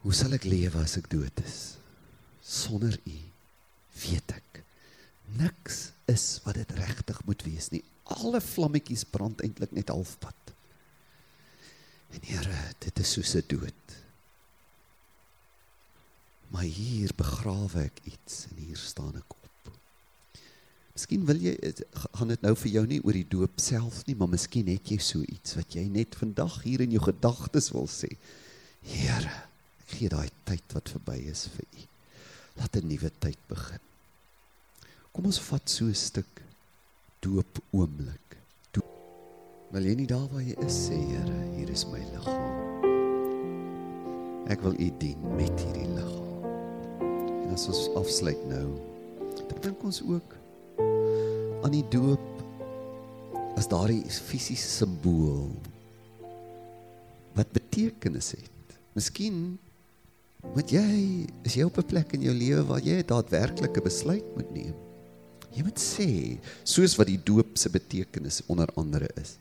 hoe 0.00 0.14
sal 0.16 0.32
ek 0.32 0.46
lewe 0.48 0.80
as 0.80 0.96
ek 0.96 1.10
dood 1.12 1.42
is? 1.44 1.58
Sonder 2.40 2.96
U 2.96 3.18
weet 4.00 4.32
ek 4.32 4.62
niks 5.36 5.90
is 6.08 6.24
wat 6.46 6.56
dit 6.56 6.72
regtig 6.80 7.20
moet 7.28 7.44
wees 7.44 7.68
nie. 7.74 7.82
Alle 8.16 8.40
vlammetjies 8.40 9.04
brand 9.04 9.44
eintlik 9.44 9.76
net 9.76 9.92
halfpad. 9.92 10.54
En 12.16 12.24
Here, 12.24 12.62
dit 12.80 13.04
is 13.04 13.12
soos 13.18 13.36
'n 13.36 13.44
dood. 13.52 13.84
Maar 16.48 16.64
hier 16.64 17.12
begrawe 17.12 17.84
ek 17.84 18.00
iets 18.08 18.46
en 18.48 18.64
hier 18.64 18.80
staan 18.80 19.20
ek 19.20 19.36
Miskien 20.98 21.22
wil 21.28 21.38
jy 21.38 21.52
gaan 22.18 22.32
dit 22.32 22.40
nou 22.42 22.50
vir 22.58 22.72
jou 22.74 22.80
nie 22.90 22.96
oor 23.06 23.14
die 23.14 23.28
doop 23.30 23.60
self 23.62 24.00
nie, 24.08 24.16
maar 24.18 24.32
miskien 24.32 24.66
het 24.66 24.88
jy 24.90 24.96
so 24.98 25.22
iets 25.30 25.54
wat 25.54 25.76
jy 25.76 25.84
net 25.94 26.16
vandag 26.18 26.56
hier 26.64 26.82
in 26.82 26.96
jou 26.96 27.02
gedagtes 27.04 27.68
wil 27.70 27.86
sê. 27.86 28.08
Here, 28.82 29.30
ek 29.78 29.92
gee 29.94 30.10
daai 30.10 30.26
tyd 30.48 30.74
wat 30.74 30.90
verby 30.90 31.20
is 31.30 31.44
vir 31.54 31.62
U. 31.70 31.84
Laat 32.58 32.74
'n 32.80 32.90
nuwe 32.90 33.10
tyd 33.22 33.38
begin. 33.46 33.84
Kom 35.14 35.30
ons 35.30 35.38
vat 35.38 35.70
so 35.70 35.84
'n 35.86 35.94
stuk 35.94 36.42
doop 37.22 37.62
oomblik. 37.70 38.34
Doop. 38.74 38.90
Wil 39.70 39.86
jy 39.86 39.94
nie 39.94 40.06
daar 40.06 40.26
waar 40.34 40.42
jy 40.42 40.58
is 40.66 40.88
sê, 40.88 40.98
Here, 40.98 41.38
hier 41.54 41.70
is 41.70 41.86
my 41.86 42.02
liggaam. 42.10 42.58
Ek 44.50 44.60
wil 44.62 44.74
U 44.74 44.90
dien 44.98 45.20
met 45.36 45.54
hierdie 45.60 45.94
liggaam. 45.94 46.42
En 47.46 47.54
as 47.54 47.68
ons 47.68 47.88
afsluit 47.94 48.42
nou, 48.48 48.66
dan 49.46 49.60
dink 49.62 49.84
ons 49.84 50.02
ook 50.02 50.37
aan 51.62 51.74
die 51.74 51.86
doop 51.90 52.24
as 53.58 53.66
daardie 53.70 54.04
fisiese 54.06 54.68
simbool 54.70 55.50
wat 57.38 57.50
betekenis 57.54 58.32
het. 58.36 58.76
Miskien 58.94 59.58
moet 60.54 60.70
jy 60.70 60.90
is 61.46 61.56
jy 61.58 61.66
op 61.66 61.78
'n 61.78 61.90
plek 61.90 62.14
in 62.14 62.26
jou 62.28 62.34
lewe 62.34 62.62
waar 62.66 62.82
jy 62.82 63.02
'n 63.02 63.10
daadwerklike 63.10 63.82
besluit 63.82 64.26
moet 64.36 64.50
neem. 64.54 64.74
Jy 65.54 65.62
moet 65.62 65.80
sê 65.80 66.38
soos 66.62 66.96
wat 66.96 67.06
die 67.06 67.20
doop 67.24 67.58
se 67.58 67.68
betekenis 67.70 68.42
onder 68.46 68.68
andere 68.76 69.08
is. 69.16 69.38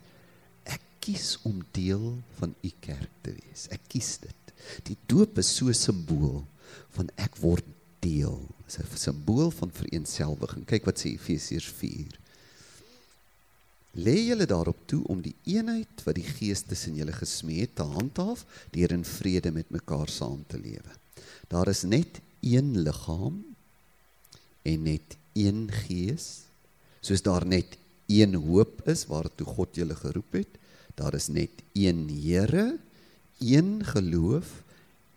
Ek 0.65 0.81
kies 0.99 1.37
om 1.43 1.61
deel 1.71 2.17
van 2.39 2.55
u 2.63 2.71
kerk 2.79 3.11
te 3.21 3.31
wees. 3.31 3.67
Ek 3.69 3.81
kies 3.87 4.17
dit. 4.17 4.53
Die 4.83 4.97
doop 5.05 5.37
is 5.37 5.55
so 5.55 5.67
'n 5.67 5.73
simbool 5.73 6.45
van 6.89 7.09
ek 7.17 7.37
word 7.37 7.65
deel. 7.99 8.47
Dis 8.65 8.77
'n 8.79 8.97
simbool 8.97 9.51
van 9.51 9.71
vereenselwiging. 9.71 10.65
Kyk 10.65 10.85
wat 10.85 10.99
sê 10.99 11.13
Efesiërs 11.13 11.67
4. 11.67 12.19
Lê 13.97 14.27
julle 14.27 14.45
daarop 14.45 14.77
toe 14.85 15.01
om 15.07 15.21
die 15.21 15.35
eenheid 15.43 16.03
wat 16.05 16.15
die 16.15 16.27
Gees 16.27 16.61
tussen 16.61 16.95
julle 16.95 17.13
gesmee 17.15 17.65
het 17.65 17.75
te 17.75 17.83
handhaaf 17.83 18.45
deur 18.71 18.91
in 18.91 19.05
vrede 19.05 19.51
met 19.51 19.69
mekaar 19.69 20.09
saam 20.09 20.43
te 20.47 20.59
lewe. 20.59 20.93
Daar 21.47 21.67
is 21.67 21.81
net 21.81 22.21
een 22.41 22.77
liggaam 22.85 23.45
en 24.61 24.83
net 24.83 25.17
een 25.33 25.71
Gees, 25.71 26.45
soos 27.01 27.21
daar 27.21 27.45
net 27.45 27.77
een 28.05 28.35
hoop 28.35 28.83
is 28.87 29.05
waartoe 29.09 29.47
God 29.47 29.75
julle 29.75 29.95
geroep 29.95 30.31
het. 30.31 30.59
Daar 30.95 31.13
is 31.13 31.27
net 31.27 31.63
een 31.73 32.07
Here, 32.09 32.77
een 33.39 33.85
geloof, 33.85 34.63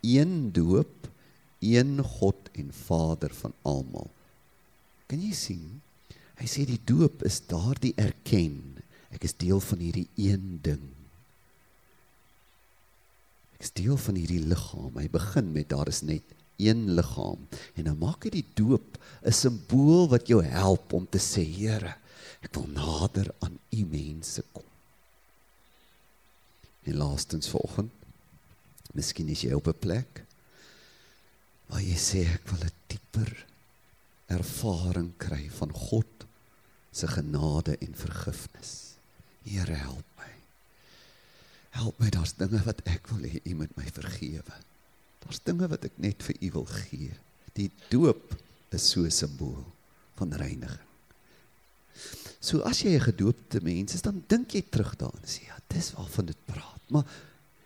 een 0.01 0.53
doop 0.53 1.09
een 1.61 2.01
God 2.17 2.49
en 2.53 2.73
Vader 2.73 3.35
van 3.35 3.55
almal. 3.63 4.11
Kan 5.07 5.21
jy 5.23 5.33
sien? 5.37 5.81
Hy 6.41 6.49
sê 6.49 6.65
die 6.69 6.81
doop 6.89 7.25
is 7.29 7.43
daardie 7.51 7.93
erken. 8.01 8.81
Ek 9.13 9.27
is 9.29 9.37
deel 9.37 9.61
van 9.61 9.83
hierdie 9.83 10.09
een 10.17 10.61
ding. 10.65 10.85
Ek 13.59 13.67
is 13.67 13.75
deel 13.77 13.99
van 14.01 14.17
hierdie 14.17 14.43
liggaam. 14.49 14.95
Hy 14.97 15.09
begin 15.13 15.51
met 15.53 15.69
daar 15.73 15.91
is 15.93 16.01
net 16.07 16.25
een 16.61 16.91
liggaam 16.97 17.41
en 17.75 17.87
dan 17.89 17.97
maak 18.01 18.27
hy 18.27 18.31
die 18.35 18.49
doop 18.57 18.99
'n 19.25 19.33
simbool 19.33 20.09
wat 20.13 20.29
jou 20.29 20.43
help 20.45 20.93
om 20.93 21.07
te 21.09 21.19
sê 21.19 21.45
Here, 21.45 21.95
ek 22.45 22.55
wil 22.55 22.69
nader 22.69 23.33
aan 23.41 23.59
u 23.73 23.85
mense 23.85 24.45
kom. 24.53 24.65
En 26.85 26.97
laastens 26.97 27.49
vanoggend, 27.49 27.93
miskien 28.93 29.29
is 29.29 29.43
jy 29.43 29.53
op 29.53 29.69
'n 29.69 29.81
plek 29.81 30.25
waar 31.71 31.83
jy 31.83 31.97
sê 31.99 32.25
ek 32.27 32.51
wil 32.51 32.65
'n 32.67 32.75
dieper 32.91 33.31
ervaring 34.31 35.13
kry 35.19 35.49
van 35.59 35.73
God 35.73 36.27
se 36.93 37.07
genade 37.07 37.79
en 37.79 37.95
vergifnis. 37.95 38.99
Here 39.47 39.75
help 39.75 40.07
my. 40.19 40.33
Help 41.71 41.99
my, 41.99 42.11
daar's 42.11 42.35
dinge 42.35 42.61
wat 42.67 42.83
ek 42.91 43.07
wil 43.15 43.23
hê 43.23 43.41
U 43.47 43.55
moet 43.55 43.75
my 43.79 43.87
vergewe. 43.87 44.57
Daar's 45.23 45.43
dinge 45.47 45.69
wat 45.71 45.85
ek 45.87 45.99
net 45.99 46.23
vir 46.23 46.37
U 46.43 46.51
wil 46.59 46.67
gee. 46.67 47.15
Die 47.55 47.71
doop 47.91 48.35
is 48.75 48.91
so 48.91 49.07
'n 49.07 49.11
simbool 49.11 49.65
van 50.19 50.33
reiniging. 50.33 50.89
So 52.41 52.61
as 52.63 52.83
jy 52.83 52.97
'n 52.99 53.09
gedoopte 53.13 53.61
mens 53.63 53.95
is, 53.95 54.03
dan 54.03 54.25
dink 54.27 54.55
jy 54.55 54.63
terug 54.63 54.97
daaraan 54.97 55.23
en 55.23 55.29
sê 55.29 55.47
ja, 55.47 55.59
dis 55.69 55.93
waarvan 55.93 56.27
dit 56.27 56.41
praat. 56.47 56.83
Maar 56.91 57.07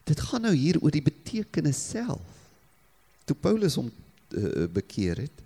dit 0.04 0.20
gaan 0.20 0.42
nou 0.42 0.54
hier 0.54 0.80
oor 0.82 0.90
die 0.90 1.02
betekenis 1.02 1.88
self. 1.90 2.43
Toe 3.24 3.36
Paulus 3.36 3.78
hom 3.80 3.88
uh, 3.88 4.66
bekeer 4.72 5.24
het, 5.24 5.42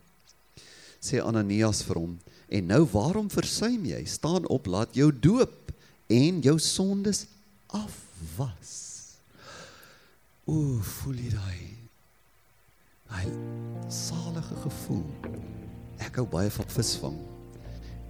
sê 0.98 1.22
Ananias 1.22 1.84
vir 1.86 2.00
hom, 2.00 2.16
en 2.48 2.70
nou 2.72 2.82
waarom 2.90 3.28
versuim 3.30 3.84
jy? 3.86 4.00
Staan 4.08 4.48
op, 4.50 4.66
laat 4.66 4.96
jou 4.96 5.12
doop 5.12 5.72
en 6.08 6.40
jou 6.42 6.56
sondes 6.58 7.26
afwas. 7.76 8.74
Ooh, 10.48 10.80
voel 10.80 11.20
jy 11.20 11.32
daai? 11.34 11.64
Daai 13.08 13.28
salige 13.92 14.56
gevoel. 14.64 15.04
Ek 16.00 16.16
hou 16.20 16.24
baie 16.30 16.50
van 16.52 16.70
visvang. 16.72 17.18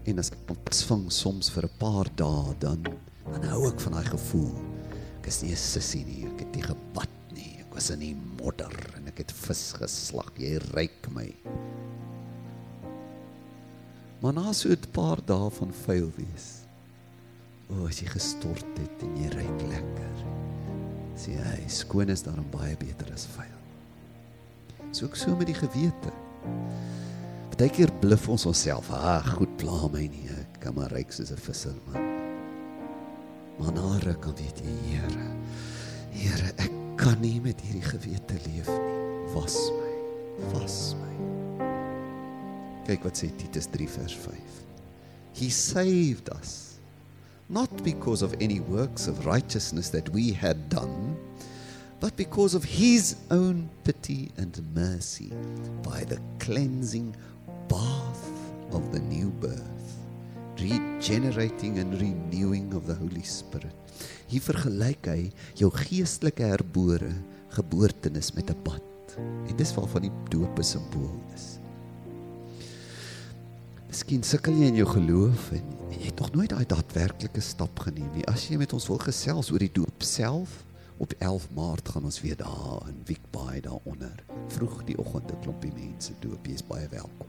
En 0.09 0.23
as 0.23 0.31
ek 0.33 0.55
visvang 0.71 1.09
soms 1.13 1.51
vir 1.51 1.67
'n 1.67 1.79
paar 1.79 2.09
dae 2.17 2.55
dan 2.63 2.83
dan 3.29 3.43
hou 3.51 3.69
ek 3.69 3.81
van 3.81 3.93
daai 3.93 4.09
gevoel. 4.09 4.55
Ek 5.19 5.27
is 5.27 5.43
nie 5.43 5.53
'n 5.53 5.57
sissie 5.57 6.05
nie, 6.05 6.25
ek 6.27 6.39
het 6.47 6.55
nie 6.55 6.63
gebad 6.63 7.18
was 7.79 7.93
in 7.95 8.01
die 8.03 8.17
modder 8.41 8.75
en 8.99 9.07
ek 9.07 9.21
het 9.23 9.33
vis 9.45 9.69
geslag. 9.79 10.33
Jy 10.41 10.57
ryk 10.73 11.07
my. 11.15 11.29
Maar 14.19 14.35
na 14.35 14.53
so 14.53 14.69
'n 14.75 14.91
paar 14.91 15.23
dae 15.23 15.51
van 15.51 15.71
vuil 15.87 16.11
wees. 16.17 16.67
O, 17.71 17.87
as 17.87 18.01
jy 18.01 18.09
gestort 18.11 18.79
het 18.79 19.03
en 19.03 19.15
jy 19.17 19.29
ryk 19.31 19.61
lekker. 19.71 20.17
Sê 21.15 21.37
hy, 21.39 21.69
skoon 21.69 22.09
is 22.09 22.23
daarom 22.23 22.51
baie 22.51 22.75
beter 22.77 23.13
as 23.15 23.29
vuil. 23.37 23.61
So 24.91 25.07
ek 25.07 25.17
so 25.17 25.37
met 25.37 25.47
die 25.47 25.55
gewete. 25.55 26.13
Partykeer 27.51 27.93
bluf 28.01 28.29
ons 28.29 28.47
onsself. 28.47 28.91
Ag, 28.91 29.37
goed 29.37 29.57
pla 29.57 29.87
my 29.93 30.07
nie. 30.07 30.27
Ek 30.31 30.61
kan 30.61 30.75
maar 30.75 30.91
ryk 30.91 31.13
soos 31.13 31.31
'n 31.31 31.37
visser 31.37 31.75
man. 31.87 32.03
Maar 33.59 33.73
na 33.73 33.99
ruk 33.99 34.21
kan 34.21 34.35
weet 34.35 34.59
jy, 34.59 34.75
Here. 34.91 35.31
Here, 36.11 36.53
ek 36.57 36.88
kan 36.99 37.21
nie 37.23 37.39
met 37.43 37.61
hierdie 37.63 37.85
gewete 37.87 38.39
leef 38.47 38.69
nie. 38.69 39.01
Was 39.35 39.57
my. 39.79 39.93
Was 40.55 40.79
my. 40.99 41.15
Kyk 42.89 43.05
wat 43.07 43.21
sê 43.21 43.31
Titus 43.39 43.69
3 43.75 43.89
vers 43.99 44.17
5. 44.27 44.63
He 45.39 45.51
saved 45.55 46.33
us 46.35 46.81
not 47.49 47.71
because 47.85 48.23
of 48.23 48.35
any 48.45 48.61
works 48.61 49.09
of 49.09 49.25
righteousness 49.25 49.89
that 49.95 50.09
we 50.13 50.33
had 50.37 50.69
done 50.69 51.17
but 52.01 52.17
because 52.17 52.55
of 52.55 52.65
his 52.65 53.17
own 53.31 53.69
pity 53.85 54.31
and 54.37 54.63
mercy 54.75 55.33
by 55.83 56.05
the 56.05 56.21
cleansing 56.39 57.15
bath 57.69 58.31
of 58.73 58.93
the 58.93 59.01
new 59.01 59.31
birth, 59.41 59.98
regenerating 60.59 61.79
and 61.79 61.95
renewing 62.01 62.75
of 62.75 62.87
the 62.87 62.95
Holy 62.95 63.23
Spirit. 63.23 63.75
Hier 64.29 64.43
vergelyk 64.45 65.07
hy 65.09 65.31
jou 65.59 65.71
geestelike 65.73 66.45
herbore 66.45 67.13
geboortenis 67.55 68.33
met 68.37 68.51
'n 68.51 68.63
bad. 68.63 68.83
En 69.19 69.57
dis 69.57 69.75
waarvan 69.75 70.03
die 70.03 70.13
doop 70.31 70.59
'n 70.59 70.65
simbool 70.65 71.21
is. 71.35 71.59
Miskien 73.89 74.23
sukkel 74.23 74.53
jy 74.53 74.67
in 74.67 74.75
jou 74.75 74.89
geloof 74.89 75.51
en, 75.53 75.65
en 75.91 75.99
jy 75.99 76.07
het 76.07 76.21
nog 76.21 76.33
nooit 76.33 76.51
daai 76.51 76.67
daadwerklike 76.67 77.41
stap 77.41 77.79
geneem 77.79 78.11
nie. 78.15 78.27
As 78.27 78.49
jy 78.49 78.57
met 78.57 78.73
ons 78.73 78.87
wil 78.87 78.99
gesels 78.99 79.51
oor 79.51 79.59
die 79.59 79.73
doop 79.73 80.03
self, 80.03 80.65
op 80.99 81.15
11 81.19 81.49
Maart 81.55 81.89
gaan 81.89 82.05
ons 82.05 82.21
weer 82.21 82.37
daar 82.37 82.83
in 82.89 83.01
Wiekbaai 83.07 83.61
daaronder. 83.61 84.25
Vroeg 84.49 84.85
die 84.85 84.99
oggend 84.99 85.33
'n 85.33 85.41
klompie 85.41 85.73
mense 85.73 86.13
doop. 86.21 86.47
Jy 86.47 86.55
is 86.55 86.67
baie 86.67 86.89
welkom. 86.89 87.27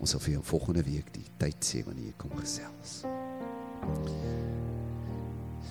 Ons 0.00 0.14
sal 0.14 0.22
vir 0.24 0.38
jou 0.38 0.44
volgende 0.54 0.82
week 0.86 1.10
die 1.12 1.26
tyd 1.40 1.60
sê 1.64 1.82
wanneer 1.84 2.08
jy 2.08 2.14
kom 2.20 2.32
gesels. 2.40 3.02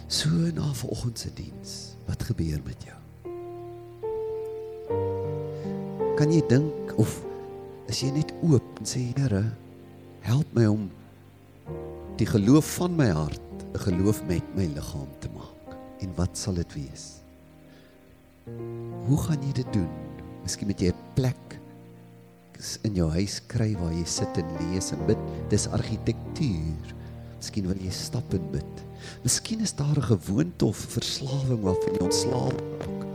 So 0.10 0.30
na 0.54 0.70
vanoggend 0.78 1.22
se 1.22 1.32
diens, 1.34 1.76
wat 2.06 2.24
gebeur 2.30 2.62
met 2.66 2.86
jou? 2.86 2.98
Kan 6.20 6.34
jy 6.34 6.44
dink 6.50 6.94
of 7.02 7.16
is 7.90 8.04
jy 8.04 8.12
net 8.14 8.34
oop 8.46 8.82
en 8.82 8.90
sê 8.90 9.02
Here, 9.18 9.44
help 10.26 10.54
my 10.54 10.68
om 10.70 10.88
die 12.22 12.28
geloof 12.30 12.76
van 12.78 12.98
my 13.00 13.10
hart 13.10 13.66
'n 13.74 13.82
geloof 13.86 14.22
met 14.28 14.46
my 14.56 14.66
liggaam 14.66 15.10
te 15.20 15.30
maak. 15.34 15.78
En 16.02 16.14
wat 16.16 16.38
sal 16.38 16.54
dit 16.54 16.74
wees? 16.74 17.22
Hoe 19.06 19.18
gaan 19.18 19.42
jy 19.42 19.54
dit 19.54 19.74
doen? 19.74 19.90
Miskien 20.44 20.68
moet 20.68 20.80
jy 20.80 20.90
'n 20.94 21.14
plek 21.16 21.59
in 22.88 22.98
jou 23.00 23.08
huis 23.14 23.40
kry 23.52 23.72
waar 23.80 23.94
jy 23.96 24.06
sit 24.10 24.40
en 24.42 24.50
lees 24.60 24.92
en 24.96 25.02
bid. 25.08 25.22
Dis 25.52 25.68
argitektuur. 25.76 26.94
Miskien 27.40 27.70
wil 27.72 27.80
jy 27.80 27.92
stap 27.96 28.36
en 28.36 28.46
bid. 28.54 28.84
Miskien 29.24 29.64
is 29.64 29.74
daar 29.74 29.98
'n 29.98 30.12
gewoonte 30.12 30.66
of 30.66 30.78
verslawing 30.96 31.62
waarvan 31.64 31.94
jy 31.96 32.04
ontslaap 32.04 32.60
raak. 32.80 33.08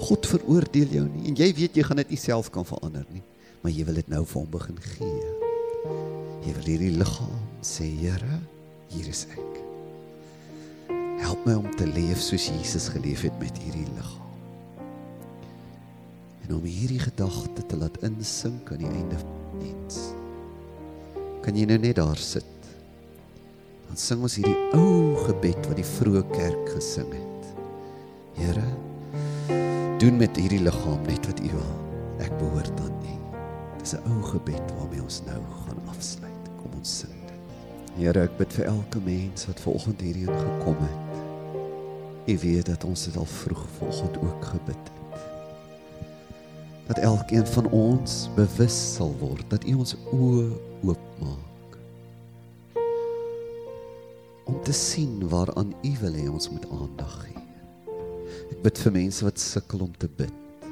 God 0.00 0.26
veroordeel 0.26 0.88
jou 0.88 1.06
nie 1.08 1.28
en 1.28 1.36
jy 1.36 1.54
weet 1.54 1.76
jy 1.76 1.82
gaan 1.82 1.96
dit 1.96 2.10
nie 2.10 2.20
self 2.20 2.50
kan 2.50 2.64
verander 2.64 3.06
nie, 3.12 3.22
maar 3.62 3.72
jy 3.72 3.84
wil 3.84 3.94
dit 3.94 4.08
nou 4.08 4.24
vir 4.24 4.40
hom 4.40 4.50
begin 4.50 4.78
gee. 4.80 5.30
Jy 6.44 6.52
wil 6.52 6.64
hierdie 6.64 6.96
liggaam 6.96 7.40
sê, 7.62 7.84
Here, 7.84 8.40
hier 8.88 9.08
is 9.08 9.26
ek. 9.30 9.54
Help 11.20 11.46
my 11.46 11.54
om 11.54 11.70
te 11.76 11.86
leef 11.86 12.20
soos 12.20 12.48
Jesus 12.48 12.88
geleef 12.88 13.22
het 13.22 13.38
met 13.40 13.56
hierdie 13.58 13.88
liggaam 13.96 14.25
en 16.46 16.54
om 16.54 16.66
hierdie 16.66 17.00
gedagte 17.02 17.64
te 17.66 17.76
laat 17.78 17.96
insink 18.06 18.70
aan 18.70 18.82
die 18.84 18.90
einde 18.90 19.18
van 19.18 19.38
die 19.58 19.70
mens. 19.72 19.96
Kan 21.42 21.58
jy 21.58 21.66
nou 21.66 21.78
net 21.82 21.98
daar 21.98 22.20
sit? 22.22 22.52
Dan 23.88 23.98
sing 23.98 24.22
ons 24.22 24.36
hierdie 24.38 24.54
ou 24.78 25.16
gebed 25.26 25.58
wat 25.66 25.78
die 25.78 25.86
vroeë 25.86 26.22
kerk 26.30 26.70
gesing 26.76 27.10
het. 27.14 27.48
Here, 28.38 28.66
doen 30.02 30.20
met 30.20 30.38
hierdie 30.38 30.62
liggaam 30.62 31.02
net 31.08 31.26
wat 31.26 31.42
U 31.42 31.50
wil. 31.50 31.72
Ek 32.22 32.34
behoort 32.38 32.82
aan 32.84 32.94
U. 33.02 33.16
Dis 33.80 33.94
'n 33.94 34.06
ou 34.10 34.22
gebed 34.30 34.74
waarmee 34.78 35.02
ons 35.02 35.22
nou 35.26 35.40
gaan 35.64 35.80
afsluit. 35.90 36.50
Kom 36.60 36.70
ons 36.78 36.98
sing 36.98 37.16
dit. 37.26 37.42
Here, 37.96 38.22
ek 38.22 38.38
bid 38.38 38.52
vir 38.52 38.66
elke 38.66 39.00
mens 39.00 39.46
wat 39.46 39.60
vanoggend 39.60 40.00
hierheen 40.00 40.38
gekom 40.46 40.78
het. 40.78 41.14
U 42.26 42.38
weet 42.38 42.66
dat 42.66 42.84
ons 42.84 43.04
dit 43.04 43.16
al 43.16 43.24
vroeg 43.24 43.66
vanoggend 43.78 44.18
ook 44.18 44.44
gebid 44.44 44.82
het 44.84 45.05
dat 46.86 46.98
elkeen 46.98 47.46
van 47.46 47.66
ons 47.74 48.28
bewus 48.36 48.76
sal 48.94 49.12
word 49.18 49.46
dat 49.50 49.66
U 49.66 49.74
ons 49.82 49.96
oë 50.14 50.46
oopmaak 50.86 51.78
om 54.46 54.58
te 54.62 54.74
sien 54.74 55.18
waaraan 55.28 55.74
U 55.82 55.92
wil 56.00 56.14
hê 56.14 56.26
ons 56.30 56.50
moet 56.54 56.66
aandag 56.70 57.14
gee. 57.24 57.40
Ek 58.54 58.60
bid 58.62 58.78
vir 58.78 58.92
mense 58.94 59.26
wat 59.26 59.42
sukkel 59.42 59.82
om 59.88 59.94
te 59.98 60.06
bid. 60.06 60.68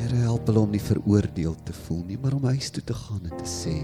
Here 0.00 0.24
help 0.24 0.50
hulle 0.50 0.64
om 0.66 0.74
nie 0.74 0.82
veroordeel 0.82 1.54
te 1.62 1.76
voel 1.84 2.02
nie, 2.08 2.18
maar 2.18 2.34
om 2.34 2.48
huis 2.50 2.72
toe 2.74 2.82
te 2.82 2.96
gaan 2.96 3.22
en 3.30 3.36
te 3.38 3.46
sê 3.46 3.76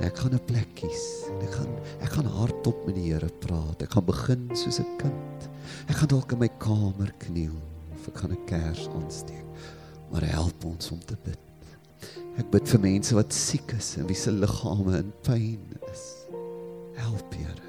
ek 0.00 0.16
gaan 0.16 0.36
'n 0.36 0.44
plek 0.48 0.68
kies. 0.76 1.24
Ek 1.40 1.52
gaan 1.56 1.72
ek 2.04 2.12
gaan 2.12 2.28
hardop 2.36 2.86
met 2.86 2.94
die 2.94 3.12
Here 3.12 3.32
praat. 3.40 3.82
Ek 3.82 3.96
gaan 3.96 4.04
begin 4.04 4.48
soos 4.52 4.80
'n 4.80 4.96
kind. 5.00 5.48
Ek 5.88 5.96
gaan 5.96 6.08
dalk 6.08 6.32
in 6.32 6.38
my 6.38 6.48
kamer 6.58 7.12
kniel 7.18 7.56
of 8.00 8.08
ek 8.08 8.22
gaan 8.22 8.32
'n 8.32 8.44
kers 8.48 8.88
aansteek. 8.96 9.46
Maar 10.10 10.24
help 10.32 10.64
ons 10.64 10.90
om 10.90 11.00
te 11.04 11.16
bid. 11.22 11.38
Ek 12.38 12.50
bid 12.50 12.68
vir 12.68 12.80
mense 12.80 13.14
wat 13.14 13.32
siek 13.32 13.72
is 13.76 13.96
en 14.00 14.06
wie 14.08 14.16
se 14.16 14.32
liggame 14.32 14.96
in 14.98 15.12
pyn 15.22 15.60
is. 15.92 16.04
Help 16.96 17.34
Here. 17.34 17.68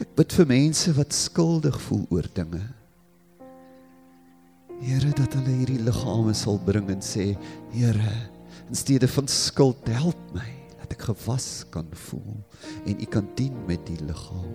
Ek 0.00 0.14
bid 0.16 0.32
vir 0.32 0.46
mense 0.46 0.92
wat 0.96 1.12
skuldig 1.12 1.80
voel 1.88 2.06
oor 2.10 2.28
dinge. 2.34 2.62
Here 4.82 5.12
dat 5.14 5.34
hulle 5.34 5.58
hierdie 5.60 5.82
liggame 5.82 6.34
sal 6.34 6.58
bring 6.58 6.88
en 6.90 7.02
sê, 7.02 7.36
Here, 7.70 8.14
in 8.68 8.74
steede 8.74 9.08
van 9.08 9.28
skuld, 9.28 9.86
help 9.86 10.18
my 10.34 10.48
dat 10.80 10.92
ek 10.92 11.06
gewas 11.10 11.64
kan 11.70 11.86
voel 12.08 12.42
en 12.86 12.98
U 12.98 13.06
kan 13.06 13.28
dien 13.38 13.54
met 13.66 13.84
die 13.86 13.98
liggaam. 14.02 14.50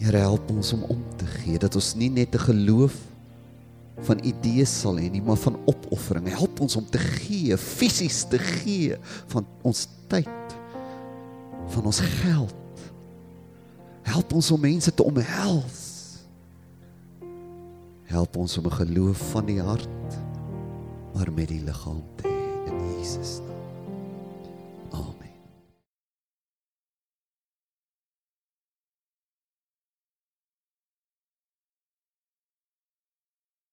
Here 0.00 0.16
help 0.16 0.50
ons 0.50 0.72
om 0.72 0.82
om 0.88 1.00
te 1.20 1.26
gee 1.28 1.60
dat 1.60 1.76
ons 1.76 1.94
nie 1.94 2.08
net 2.10 2.34
'n 2.34 2.46
geloof 2.48 2.96
van 4.00 4.18
idees 4.24 4.80
sal 4.80 4.96
hê 4.96 5.10
nie, 5.10 5.20
maar 5.22 5.36
van 5.36 5.58
opoffering. 5.66 6.28
Help 6.28 6.60
ons 6.60 6.76
om 6.76 6.86
te 6.90 6.98
gee, 6.98 7.56
fisies 7.56 8.24
te 8.24 8.38
gee 8.38 8.96
van 9.26 9.46
ons 9.62 9.88
tyd, 10.08 10.56
van 11.68 11.84
ons 11.84 12.00
geld. 12.00 12.54
Help 14.02 14.32
ons 14.32 14.50
om 14.50 14.60
mense 14.60 14.94
te 14.94 15.04
omhels. 15.04 15.78
Help 18.04 18.36
ons 18.36 18.58
om 18.58 18.66
'n 18.66 18.72
geloof 18.72 19.30
van 19.30 19.46
die 19.46 19.60
hart 19.60 19.88
maar 21.14 21.32
met 21.32 21.48
die 21.48 21.62
liggaam 21.64 22.02
te 22.16 22.28
hê 22.28 22.70
in 22.70 22.98
Jesus 22.98 23.38
naam. 23.38 23.49